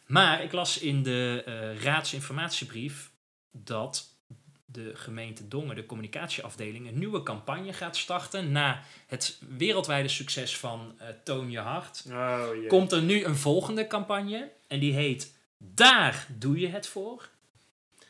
Maar 0.06 0.42
ik 0.42 0.52
las 0.52 0.78
in 0.78 1.02
de 1.02 1.42
eh, 1.46 1.82
raadsinformatiebrief 1.82 3.10
dat 3.50 4.16
de 4.64 4.92
gemeente 4.94 5.48
Dongen, 5.48 5.76
de 5.76 5.86
communicatieafdeling, 5.86 6.88
een 6.88 6.98
nieuwe 6.98 7.22
campagne 7.22 7.72
gaat 7.72 7.96
starten. 7.96 8.52
Na 8.52 8.82
het 9.06 9.38
wereldwijde 9.56 10.08
succes 10.08 10.56
van 10.56 10.94
eh, 10.98 11.08
Toon 11.24 11.50
Je 11.50 11.58
Hart, 11.58 12.04
Oh, 12.10 12.68
komt 12.68 12.92
er 12.92 13.02
nu 13.02 13.24
een 13.24 13.36
volgende 13.36 13.86
campagne. 13.86 14.50
En 14.66 14.78
die 14.78 14.92
heet 14.92 15.32
Daar 15.58 16.26
doe 16.38 16.58
je 16.58 16.68
het 16.68 16.86
voor. 16.86 17.28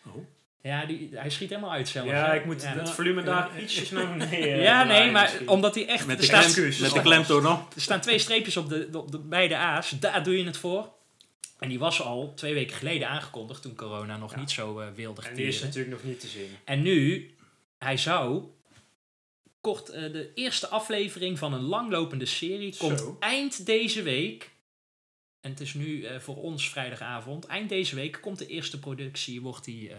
Oh. 0.06 0.14
Ja, 0.62 0.84
die, 0.86 1.08
hij 1.12 1.30
schiet 1.30 1.48
helemaal 1.48 1.70
uit 1.72 1.88
zelf. 1.88 2.06
Ja, 2.06 2.30
hè? 2.30 2.36
ik 2.36 2.44
moet 2.44 2.62
Ja. 2.62 2.68
het 2.78 2.90
volume 2.90 3.22
daar 3.22 3.60
ietsjes 3.60 3.90
naar 3.96 4.16
beneden 4.16 4.60
Ja, 4.60 4.84
nee, 4.84 5.10
maar 5.10 5.22
misschien. 5.22 5.48
omdat 5.48 5.74
hij 5.74 5.86
echt... 5.86 6.06
Met 6.06 6.18
de, 6.18 6.24
staat- 6.24 6.36
klem, 6.38 6.50
excuses 6.50 6.80
met 6.80 6.92
de 6.92 7.00
klemtoon 7.00 7.46
op. 7.46 7.74
er 7.74 7.80
staan 7.80 8.00
twee 8.00 8.18
streepjes 8.18 8.56
op 8.56 8.68
de, 8.68 8.88
op 8.92 9.10
de 9.12 9.18
beide 9.18 9.56
A's. 9.56 9.90
Daar 10.00 10.22
doe 10.24 10.38
je 10.38 10.44
het 10.44 10.56
voor. 10.56 10.92
En 11.58 11.68
die 11.68 11.78
was 11.78 12.02
al 12.02 12.32
twee 12.34 12.54
weken 12.54 12.76
geleden 12.76 13.08
aangekondigd 13.08 13.62
toen 13.62 13.74
corona 13.74 14.16
nog 14.16 14.36
niet 14.36 14.50
zo 14.50 14.80
eh 14.80 14.86
wilde 14.94 15.22
En 15.22 15.34
die 15.34 15.46
is 15.46 15.62
natuurlijk 15.62 15.90
nog 15.90 16.04
niet 16.04 16.20
te 16.20 16.26
zien. 16.26 16.50
En 16.64 16.82
nu, 16.82 17.30
hij 17.78 17.96
zou 17.96 18.42
kort 19.60 19.88
eh, 19.88 20.12
de 20.12 20.30
eerste 20.34 20.68
aflevering 20.68 21.38
van 21.38 21.52
een 21.52 21.62
langlopende 21.62 22.26
serie 22.26 22.76
komt 22.76 22.98
Zo. 22.98 23.16
eind 23.20 23.66
deze 23.66 24.02
week. 24.02 24.50
En 25.40 25.50
het 25.50 25.60
is 25.60 25.74
nu 25.74 26.02
eh, 26.04 26.18
voor 26.18 26.36
ons 26.36 26.70
vrijdagavond. 26.70 27.46
Eind 27.46 27.68
deze 27.68 27.94
week 27.94 28.18
komt 28.20 28.38
de 28.38 28.46
eerste 28.46 28.78
productie. 28.78 29.40
Wordt 29.40 29.64
die, 29.64 29.90
eh, 29.90 29.98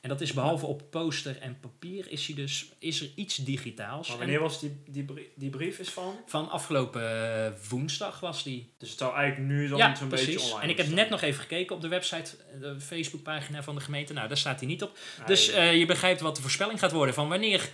en 0.00 0.08
dat 0.08 0.20
is 0.20 0.32
behalve 0.32 0.66
op 0.66 0.90
poster 0.90 1.38
en 1.40 1.60
papier 1.60 2.10
is, 2.10 2.26
hij 2.26 2.36
dus, 2.36 2.72
is 2.78 3.00
er 3.00 3.10
iets 3.14 3.36
digitaals. 3.36 4.08
Maar 4.08 4.18
wanneer 4.18 4.40
was 4.40 4.60
die, 4.60 4.82
die, 4.86 5.04
brief, 5.04 5.26
die 5.34 5.50
brief 5.50 5.78
is 5.78 5.90
van? 5.90 6.16
van 6.26 6.50
afgelopen 6.50 7.02
eh, 7.44 7.52
woensdag 7.68 8.20
was 8.20 8.42
die. 8.42 8.72
Dus 8.78 8.90
het 8.90 8.98
zou 8.98 9.14
eigenlijk 9.14 9.50
nu 9.50 9.68
dan 9.68 9.78
ja, 9.78 9.94
zo'n 9.94 10.08
beetje 10.08 10.40
online 10.40 10.62
en 10.62 10.68
ik 10.68 10.76
heb 10.76 10.86
staan. 10.86 10.98
net 10.98 11.10
nog 11.10 11.20
even 11.20 11.40
gekeken 11.40 11.76
op 11.76 11.82
de 11.82 11.88
website, 11.88 12.36
eh, 12.52 12.60
de 12.60 12.80
Facebookpagina 12.80 13.62
van 13.62 13.74
de 13.74 13.80
gemeente. 13.80 14.12
Nou, 14.12 14.28
daar 14.28 14.36
staat 14.36 14.58
hij 14.58 14.68
niet 14.68 14.82
op. 14.82 14.98
Nee, 15.16 15.26
Dus 15.26 15.50
eh, 15.50 15.78
je 15.78 15.86
begrijpt 15.86 16.20
wat 16.20 16.36
de 16.36 16.42
voorspelling 16.42 16.78
gaat 16.78 16.92
worden 16.92 17.14
van 17.14 17.28
wanneer 17.28 17.68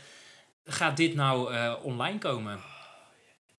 gaat 0.64 0.96
dit 0.96 1.14
nou 1.14 1.54
online 1.82 2.18
komen. 2.18 2.60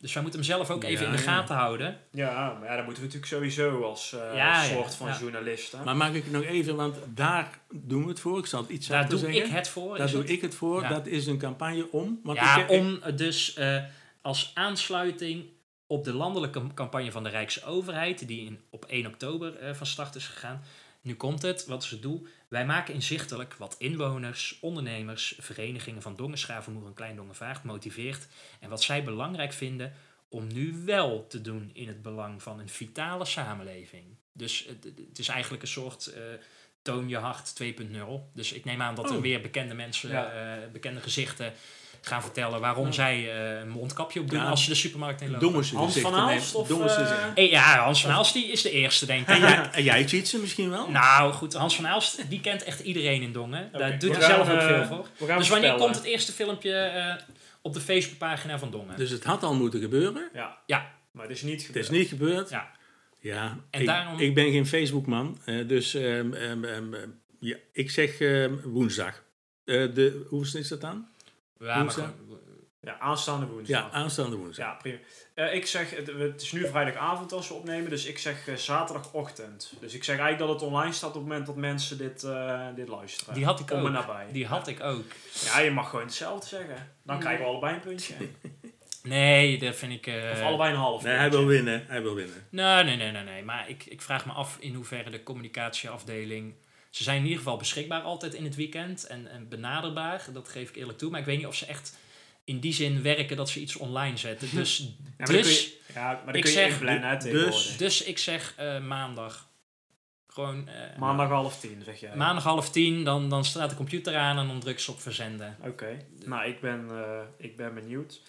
Dus 0.06 0.14
wij 0.14 0.24
moeten 0.24 0.42
hem 0.42 0.50
zelf 0.50 0.70
ook 0.70 0.84
even 0.84 1.06
Ja, 1.06 1.12
in 1.12 1.16
de 1.18 1.24
ja. 1.24 1.32
gaten 1.32 1.56
houden. 1.56 1.98
ja, 2.12 2.58
maar 2.60 2.70
ja, 2.70 2.76
dat 2.76 2.86
moeten 2.86 3.04
we 3.04 3.08
natuurlijk 3.14 3.26
sowieso 3.34 3.82
als 3.84 4.14
eh, 4.14 4.36
Ja, 4.36 4.64
soort 4.64 4.96
van 4.96 5.08
ja. 5.08 5.18
journalisten. 5.20 5.84
Maar 5.84 5.96
maak 5.96 6.14
ik 6.14 6.32
nog 6.32 6.44
even, 6.44 6.76
want 6.76 6.96
daar 7.14 7.60
doen 7.72 8.04
we 8.04 8.10
het 8.10 8.20
voor. 8.20 8.38
Ik 8.40 8.46
zal 8.46 8.62
het 8.62 8.70
iets 8.70 8.88
Daar 8.88 9.10
doe 9.10 9.20
zeggen. 9.20 9.46
ik 9.46 9.52
het 9.52 9.68
voor. 9.70 9.98
Daar 9.98 10.12
doe 10.12 10.22
het? 10.22 10.30
ik 10.30 10.42
het 10.42 10.56
voor. 10.56 10.82
Ja. 10.82 10.90
Dat 10.90 11.08
is 11.08 11.28
een 11.28 11.38
campagne 11.38 11.92
om. 11.92 12.20
Want 12.24 12.38
Ja, 12.38 12.56
ik, 12.58 12.64
ik- 12.64 12.70
om 12.80 13.00
dus 13.16 13.54
eh, 13.54 13.84
als 14.22 14.52
aansluiting 14.54 15.46
op 15.88 16.04
de 16.04 16.14
landelijke 16.14 16.62
campagne 16.74 17.12
van 17.12 17.24
de 17.24 17.30
Rijksoverheid, 17.30 18.28
die 18.28 18.46
in, 18.46 18.60
op 18.70 18.86
1 18.86 19.06
oktober 19.08 19.56
eh, 19.58 19.74
van 19.74 19.88
start 19.88 20.16
is 20.16 20.28
gegaan. 20.28 20.62
Nu 21.06 21.16
komt 21.16 21.42
het, 21.42 21.66
wat 21.66 21.84
is 21.84 21.90
het 21.90 22.02
doel? 22.02 22.28
Wij 22.48 22.66
maken 22.66 22.94
inzichtelijk 22.94 23.54
wat 23.54 23.76
inwoners, 23.78 24.58
ondernemers, 24.62 25.36
verenigingen 25.40 26.02
van 26.02 26.16
Dongen, 26.16 26.38
Schavenmoer 26.38 26.86
en 26.88 26.94
Klein 26.94 27.16
Dongenvaart 27.16 27.64
motiveert 27.64 28.28
en 28.60 28.70
wat 28.70 28.84
zij 28.84 29.04
belangrijk 29.04 29.54
vinden 29.54 29.94
om 30.30 30.48
nu 30.54 30.82
wel 30.86 31.28
te 31.28 31.42
doen 31.42 31.70
in 31.74 31.88
het 31.88 32.02
belang 32.02 32.44
van 32.44 32.60
een 32.60 32.70
vitale 32.70 33.26
samenleving. 33.26 34.04
Dus 34.34 34.66
het, 35.10 35.20
is 35.20 35.28
eigenlijk 35.28 35.62
een 35.64 35.70
soort 35.70 36.08
eh, 36.08 36.22
toon 36.82 37.10
je 37.10 37.18
hart 37.18 37.54
2.0. 37.64 38.32
Dus 38.34 38.52
ik 38.52 38.66
neem 38.66 38.82
aan 38.82 38.96
dat 38.96 39.10
er 39.10 39.16
Oh. 39.16 39.22
weer 39.22 39.42
bekende 39.42 39.74
mensen, 39.74 40.10
Ja. 40.10 40.32
eh, 40.32 40.72
bekende 40.72 41.02
gezichten 41.02 41.54
gaan 42.08 42.22
vertellen 42.22 42.60
waarom 42.60 42.94
zij 42.94 43.32
eh, 43.32 43.60
een 43.60 43.70
mondkapje 43.70 44.20
op 44.20 44.30
doen 44.30 44.40
Ja. 44.40 44.46
als 44.50 44.64
ze 44.64 44.70
de 44.70 44.76
supermarkt 44.76 45.22
in 45.22 45.32
lopen. 45.32 45.54
Hans 45.76 45.98
van. 46.00 46.14
Aalst 46.14 46.56
of, 46.56 46.70
eh. 46.70 47.08
Eh, 47.36 47.52
ja, 47.52 47.78
Hans 47.84 48.02
van 48.02 48.12
Aalst 48.12 48.34
die 48.34 48.46
is 48.52 48.62
de 48.62 48.72
eerste, 48.72 49.06
denk 49.06 49.22
ik. 49.22 49.28
En 49.28 49.40
jij, 49.40 49.84
jij 49.84 50.08
cheatsen 50.08 50.42
misschien 50.42 50.70
wel? 50.70 50.90
Nou 50.90 51.34
goed, 51.34 51.54
Hans 51.54 51.76
van 51.76 51.88
Aalst 51.88 52.30
die 52.30 52.42
kent 52.42 52.64
echt 52.64 52.80
iedereen 52.80 53.22
in 53.22 53.32
Dongen. 53.32 53.70
Daar 53.72 54.00
doet 54.00 54.16
hij 54.18 54.26
zelf 54.26 54.50
ook 54.50 54.62
veel 54.62 54.86
voor. 54.86 55.08
We 55.18 55.26
gaan 55.26 55.38
Dus 55.38 55.50
wanneer 55.50 55.76
komt 55.76 55.96
het 55.96 56.04
eerste 56.04 56.32
filmpje 56.32 56.74
eh, 56.74 57.14
op 57.62 57.74
de 57.74 57.82
Facebookpagina 57.82 58.60
van 58.60 58.72
Dongen? 58.72 58.98
Dus 58.98 59.10
het 59.10 59.24
had 59.24 59.44
al 59.44 59.54
moeten 59.56 59.80
gebeuren. 59.80 60.30
Ja. 60.34 60.58
Ja, 60.66 60.92
Maar 61.12 61.24
het 61.28 61.36
is 61.36 61.42
niet 61.42 61.54
Het 61.58 61.66
gebeurd. 61.66 61.86
is 61.86 61.92
niet 61.98 62.08
gebeurd. 62.08 62.50
Ja. 62.50 62.72
Ja, 63.20 63.58
En 63.70 63.80
ik, 63.82 63.86
daarom- 63.88 64.20
ik 64.20 64.34
ben 64.34 64.52
geen 64.52 64.68
Facebook-man, 64.68 65.38
dus 65.68 65.94
ehm, 65.94 66.34
ehm, 66.34 66.64
ehm, 66.64 66.94
ja, 67.40 67.56
ik 67.74 67.92
zeg 67.92 68.18
woensdag. 68.64 69.24
Eh, 69.66 69.94
de, 69.94 70.26
hoe 70.30 70.46
is 70.54 70.68
dat 70.68 70.82
dan? 70.82 71.08
Ja, 71.60 71.80
Woensdag? 71.80 72.14
Ja, 72.82 73.00
aanstaande 73.00 73.46
woensdag. 73.46 73.80
Ja, 73.82 73.90
aanstaande 73.92 74.36
woensdag. 74.36 74.66
Ja, 74.66 74.74
prima. 74.74 74.98
Eh, 75.34 75.54
ik 75.54 75.66
zeg, 75.66 75.90
het, 75.96 76.08
het 76.08 76.42
is 76.42 76.52
nu 76.52 76.68
vrijdagavond 76.68 77.32
als 77.32 77.48
we 77.48 77.54
opnemen, 77.54 77.90
dus 77.90 78.06
ik 78.06 78.18
zeg 78.18 78.48
eh, 78.48 78.56
zaterdagochtend. 78.56 79.74
Dus 79.80 79.94
ik 79.94 80.04
zeg 80.04 80.18
eigenlijk 80.20 80.50
dat 80.52 80.60
het 80.62 80.70
online 80.70 80.92
staat 80.94 81.10
op 81.10 81.16
het 81.16 81.24
moment 81.24 81.46
dat 81.46 81.56
mensen 81.56 81.98
dit, 81.98 82.24
eh, 82.24 82.68
dit 82.76 82.88
luisteren. 82.88 83.34
Die 83.34 83.46
had 83.46 83.60
ik 83.60 83.72
Om 83.72 83.86
ook. 83.86 83.90
nabij. 83.92 84.26
Die 84.32 84.46
had 84.46 84.68
ik 84.68 84.84
ook. 84.84 85.04
Ja, 85.46 85.60
je 85.60 85.72
mag 85.72 85.90
gewoon 85.90 86.06
hetzelfde 86.06 86.48
zeggen. 86.48 86.92
Dan 87.04 87.20
krijgen 87.20 87.44
we 87.44 87.50
allebei 87.52 87.74
een 87.74 87.80
puntje. 87.82 88.14
Nee, 89.04 89.58
dat 89.60 89.76
vind 89.76 89.92
ik... 89.92 90.08
eh, 90.08 90.30
Of 90.32 90.42
allebei 90.42 90.72
een 90.72 90.78
half 90.80 91.04
Nee, 91.04 91.16
hij 91.16 91.30
wil 91.30 91.46
winnen. 91.46 91.86
Hij 91.88 92.02
wil 92.02 92.16
winnen. 92.16 92.48
Nee, 92.50 92.84
nee, 92.84 92.96
nee, 92.96 93.12
nee, 93.12 93.24
nee. 93.24 93.44
Maar 93.44 93.70
ik, 93.70 93.86
ik 93.86 94.02
vraag 94.02 94.26
me 94.26 94.32
af 94.32 94.58
in 94.60 94.74
hoeverre 94.74 95.10
de 95.10 95.24
communicatieafdeling... 95.24 96.54
Ze 96.96 97.04
zijn 97.04 97.18
in 97.18 97.24
ieder 97.24 97.38
geval 97.38 97.58
beschikbaar 97.58 98.02
altijd 98.02 98.34
in 98.34 98.44
het 98.44 98.56
weekend 98.56 99.04
en, 99.08 99.28
en 99.32 99.50
benaderbaar. 99.50 100.26
Dat 100.34 100.50
geef 100.50 100.70
ik 100.70 100.76
eerlijk 100.76 100.98
toe. 100.98 101.10
Maar 101.10 101.20
ik 101.20 101.26
weet 101.26 101.38
niet 101.38 101.46
of 101.46 101.56
ze 101.56 101.66
echt 101.66 101.98
in 102.44 102.60
die 102.60 102.74
zin 102.74 103.02
werken 103.02 103.38
dat 103.38 103.50
ze 103.50 103.60
iets 103.60 103.76
online 103.76 104.18
zetten. 104.18 104.50
Dus, 104.52 104.78
Ja, 105.18 105.26
dus, 105.26 105.64
je, 105.64 105.94
ja, 105.94 106.12
maar 106.12 106.26
dan 106.26 106.36
ik 106.36 106.46
zeg 106.46 106.80
dus- 107.20 107.78
dus 107.78 108.04
ik 108.04 108.18
zeg 108.18 108.54
eh, 108.58 108.80
maandag. 108.80 109.50
Gewoon 110.28 110.68
eh, 110.68 110.98
Maandag 110.98 111.30
half 111.30 111.60
tien, 111.60 111.82
zeg 111.86 112.00
jij. 112.00 112.16
maandag 112.16 112.44
half 112.44 112.70
tien. 112.70 113.04
Dan, 113.04 113.30
dan 113.30 113.46
staat 113.46 113.70
de 113.70 113.76
computer 113.76 114.16
aan 114.16 114.38
en 114.38 114.48
dan 114.48 114.60
druk 114.60 114.80
ze 114.80 114.92
op 114.92 115.02
verzenden. 115.02 115.58
Oké. 115.62 116.06
Nou, 116.26 116.48
ik 116.50 116.60
ben, 116.62 116.90
eh, 116.90 117.22
ik 117.38 117.58
ben 117.58 117.74
benieuwd. 117.74 118.22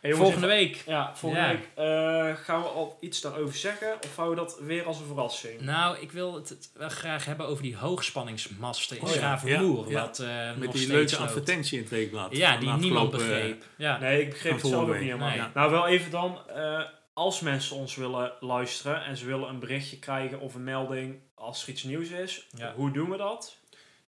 Hey, 0.00 0.10
jongens, 0.10 0.30
Volgende 0.30 0.54
even- 0.54 0.68
week. 0.72 0.82
Ja, 0.86 1.16
volgende 1.16 1.46
Ja. 1.46 1.52
week. 1.52 1.68
eh, 1.74 2.44
gaan 2.44 2.62
we 2.62 2.68
al 2.68 2.96
iets 3.00 3.20
daarover 3.20 3.56
zeggen? 3.56 3.94
Of 4.04 4.16
houden 4.16 4.44
we 4.44 4.50
dat 4.50 4.60
weer 4.60 4.84
als 4.84 4.98
een 4.98 5.06
verrassing? 5.06 5.60
Nou, 5.60 5.98
ik 5.98 6.12
wil 6.12 6.34
het, 6.34 6.48
het 6.48 6.70
wel 6.74 6.88
graag 6.88 7.24
hebben 7.24 7.46
over 7.46 7.62
die 7.62 7.76
hoogspanningsmasten 7.76 8.96
in 8.96 9.02
Oh 9.02 9.08
Schravenmoer. 9.08 9.90
ja. 9.90 10.00
Wat 10.00 10.18
eh, 10.18 10.56
Met 10.56 10.72
die 10.72 10.86
leuke 10.86 11.16
advertentie 11.16 11.76
in 11.76 11.82
het 11.82 11.92
weekblad. 11.92 12.36
Ja, 12.36 12.56
die 12.56 12.70
niemand 12.72 13.12
eh, 13.12 13.18
begreep. 13.18 13.64
Ja. 13.76 13.98
Nee, 13.98 14.20
ik 14.22 14.30
begreep 14.30 14.52
het 14.52 14.66
zelf 14.66 14.88
ook 14.88 14.94
niet 14.94 15.02
helemaal. 15.02 15.28
Nee. 15.28 15.42
Nou, 15.54 15.70
wel 15.70 15.86
even 15.86 16.10
dan. 16.10 16.38
eh, 16.48 16.80
als 17.14 17.40
mensen 17.40 17.76
ons 17.76 17.94
willen 17.96 18.32
luisteren 18.40 19.04
en 19.04 19.16
ze 19.16 19.26
willen 19.26 19.48
een 19.48 19.58
berichtje 19.58 19.98
krijgen 19.98 20.40
of 20.40 20.54
een 20.54 20.64
melding 20.64 21.18
als 21.34 21.62
er 21.62 21.68
iets 21.68 21.82
nieuws 21.82 22.08
is, 22.08 22.46
Ja. 22.56 22.72
hoe 22.76 22.90
doen 22.90 23.10
we 23.10 23.16
dat? 23.16 23.56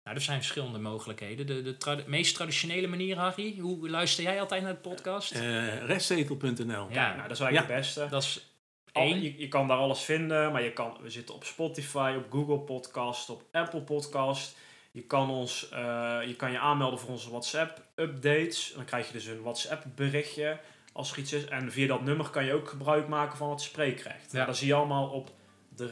Nou, 0.03 0.15
er 0.15 0.21
zijn 0.21 0.37
verschillende 0.37 0.79
mogelijkheden. 0.79 1.47
De, 1.47 1.61
de 1.61 1.77
trad- 1.77 2.07
meest 2.07 2.35
traditionele 2.35 2.87
manier, 2.87 3.17
Harry, 3.17 3.57
hoe 3.59 3.89
luister 3.89 4.23
jij 4.23 4.39
altijd 4.39 4.63
naar 4.63 4.73
de 4.73 4.79
podcast? 4.79 5.31
eh, 5.31 5.85
restzetel.nl. 5.85 6.87
ja, 6.89 7.15
Nou, 7.15 7.21
dat 7.27 7.31
is 7.31 7.39
eigenlijk 7.39 7.57
het 7.57 7.67
beste. 7.67 8.07
dat 8.09 8.23
is 8.23 8.55
één. 8.91 9.21
je, 9.21 9.39
je 9.39 9.47
kan 9.47 9.67
daar 9.67 9.77
alles 9.77 10.01
vinden, 10.01 10.51
maar 10.51 10.63
je 10.63 10.71
kan, 10.73 10.97
we 11.01 11.09
zitten 11.09 11.35
op 11.35 11.43
Spotify, 11.43 12.13
op 12.17 12.31
Google 12.31 12.59
Podcast, 12.59 13.29
op 13.29 13.43
Apple 13.51 13.81
Podcast. 13.81 14.55
Je 14.91 15.01
kan, 15.01 15.29
ons, 15.29 15.69
eh, 15.69 16.17
je 16.25 16.35
kan 16.35 16.51
je 16.51 16.59
aanmelden 16.59 16.99
voor 16.99 17.09
onze 17.09 17.29
WhatsApp 17.29 17.81
updates. 17.95 18.71
Dan 18.75 18.85
krijg 18.85 19.07
je 19.07 19.13
dus 19.13 19.25
een 19.25 19.41
WhatsApp 19.41 19.85
berichtje 19.95 20.59
als 20.93 21.11
er 21.11 21.17
iets 21.17 21.33
is. 21.33 21.45
En 21.45 21.71
via 21.71 21.87
dat 21.87 22.01
nummer 22.01 22.29
kan 22.29 22.45
je 22.45 22.53
ook 22.53 22.67
gebruik 22.69 23.07
maken 23.07 23.37
van 23.37 23.49
het 23.49 23.61
spreekrecht. 23.61 24.31
Ja. 24.31 24.45
Dat 24.45 24.57
zie 24.57 24.67
je 24.67 24.73
allemaal 24.73 25.09
op 25.09 25.31
de 25.75 25.85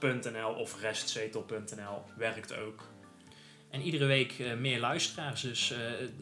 restzetel.nl 0.00 0.48
of 0.54 0.80
restzetel.nl. 0.80 2.02
Werkt 2.16 2.54
ook. 2.66 2.82
En 3.70 3.80
iedere 3.80 4.04
week 4.06 4.32
eh, 4.38 4.54
meer 4.56 4.80
luisteraars. 4.80 5.40
Dus 5.40 5.72
eh, 5.72 5.78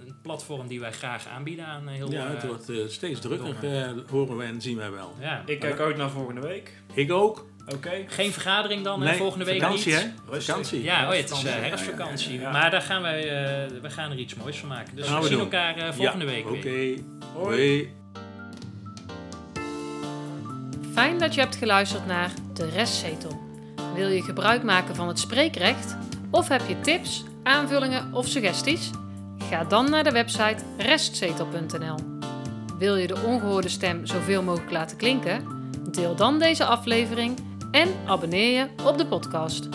een 0.06 0.16
platform 0.22 0.66
die 0.66 0.80
wij 0.80 0.92
graag 0.92 1.26
aanbieden 1.28 1.66
aan 1.66 1.88
eh, 1.88 1.94
heel 1.94 2.10
Ja, 2.12 2.28
het 2.28 2.46
wordt 2.46 2.68
eh, 2.68 2.76
steeds 2.88 3.20
drukker, 3.20 3.54
eh, 3.74 3.90
horen 4.10 4.36
we 4.36 4.44
en 4.44 4.60
zien 4.60 4.76
wij 4.76 4.90
wel. 4.90 5.14
ja. 5.20 5.42
Ik 5.46 5.60
kijk 5.60 5.80
uit 5.80 5.96
naar 5.96 6.10
volgende 6.10 6.40
week. 6.40 6.72
Ik 6.94 7.12
ook. 7.12 7.46
Oké. 7.74 8.04
Geen 8.06 8.32
vergadering 8.32 8.84
dan 8.84 9.02
en 9.02 9.16
volgende 9.16 9.44
week 9.44 9.60
vakantie, 9.60 9.92
niet? 9.92 10.02
hè? 10.02 10.08
Rustig. 10.30 10.44
Vakantie. 10.54 10.82
Ja, 10.82 11.08
oh 11.08 11.14
ja, 11.14 11.20
het 11.20 11.30
is 11.30 11.36
eh, 11.44 11.50
Ja, 11.50 11.56
ja, 11.56 11.62
herfstvakantie. 11.62 12.40
ja. 12.40 12.50
Maar 12.50 12.70
daar 12.70 12.82
gaan 12.82 13.02
wij, 13.02 13.20
eh, 13.20 13.80
we 13.82 13.90
gaan 13.90 14.10
er 14.10 14.18
iets 14.18 14.34
moois 14.34 14.58
van 14.58 14.68
maken. 14.68 14.96
Dus 14.96 15.06
Gaan 15.08 15.20
we 15.20 15.26
zien 15.26 15.36
doen. 15.36 15.44
elkaar 15.44 15.76
eh, 15.76 15.92
volgende 15.92 16.24
Ja, 16.24 16.30
week 16.30 16.46
Oké. 16.46 16.60
weer. 16.70 16.98
Hoi. 17.34 17.92
Fijn 20.92 21.18
dat 21.18 21.34
je 21.34 21.40
hebt 21.40 21.56
geluisterd 21.56 22.06
naar 22.06 22.30
De 22.54 22.68
Restzetel. 22.70 23.44
Wil 23.96 24.09
je 24.09 24.22
gebruik 24.22 24.62
maken 24.62 24.94
van 24.94 25.09
het 25.09 25.18
spreekrecht? 25.18 25.96
Of 26.30 26.48
heb 26.48 26.62
je 26.68 26.80
tips, 26.80 27.24
aanvullingen 27.42 28.12
of 28.12 28.26
suggesties? 28.26 28.90
Ga 29.50 29.64
dan 29.64 29.90
naar 29.90 30.04
de 30.04 30.11
website 30.11 30.62
restzetel.nl. 30.78 31.96
Wil 32.78 32.96
je 32.96 33.06
de 33.06 33.22
ongehoorde 33.24 33.68
stem 33.68 34.06
zoveel 34.06 34.42
mogelijk 34.42 34.70
laten 34.70 34.96
klinken? 34.96 35.44
Deel 35.90 36.16
dan 36.16 36.38
deze 36.38 36.64
aflevering 36.64 37.38
en 37.70 37.88
abonneer 38.06 38.59
je 38.59 38.85
op 38.85 38.98
de 38.98 39.06
podcast. 39.06 39.68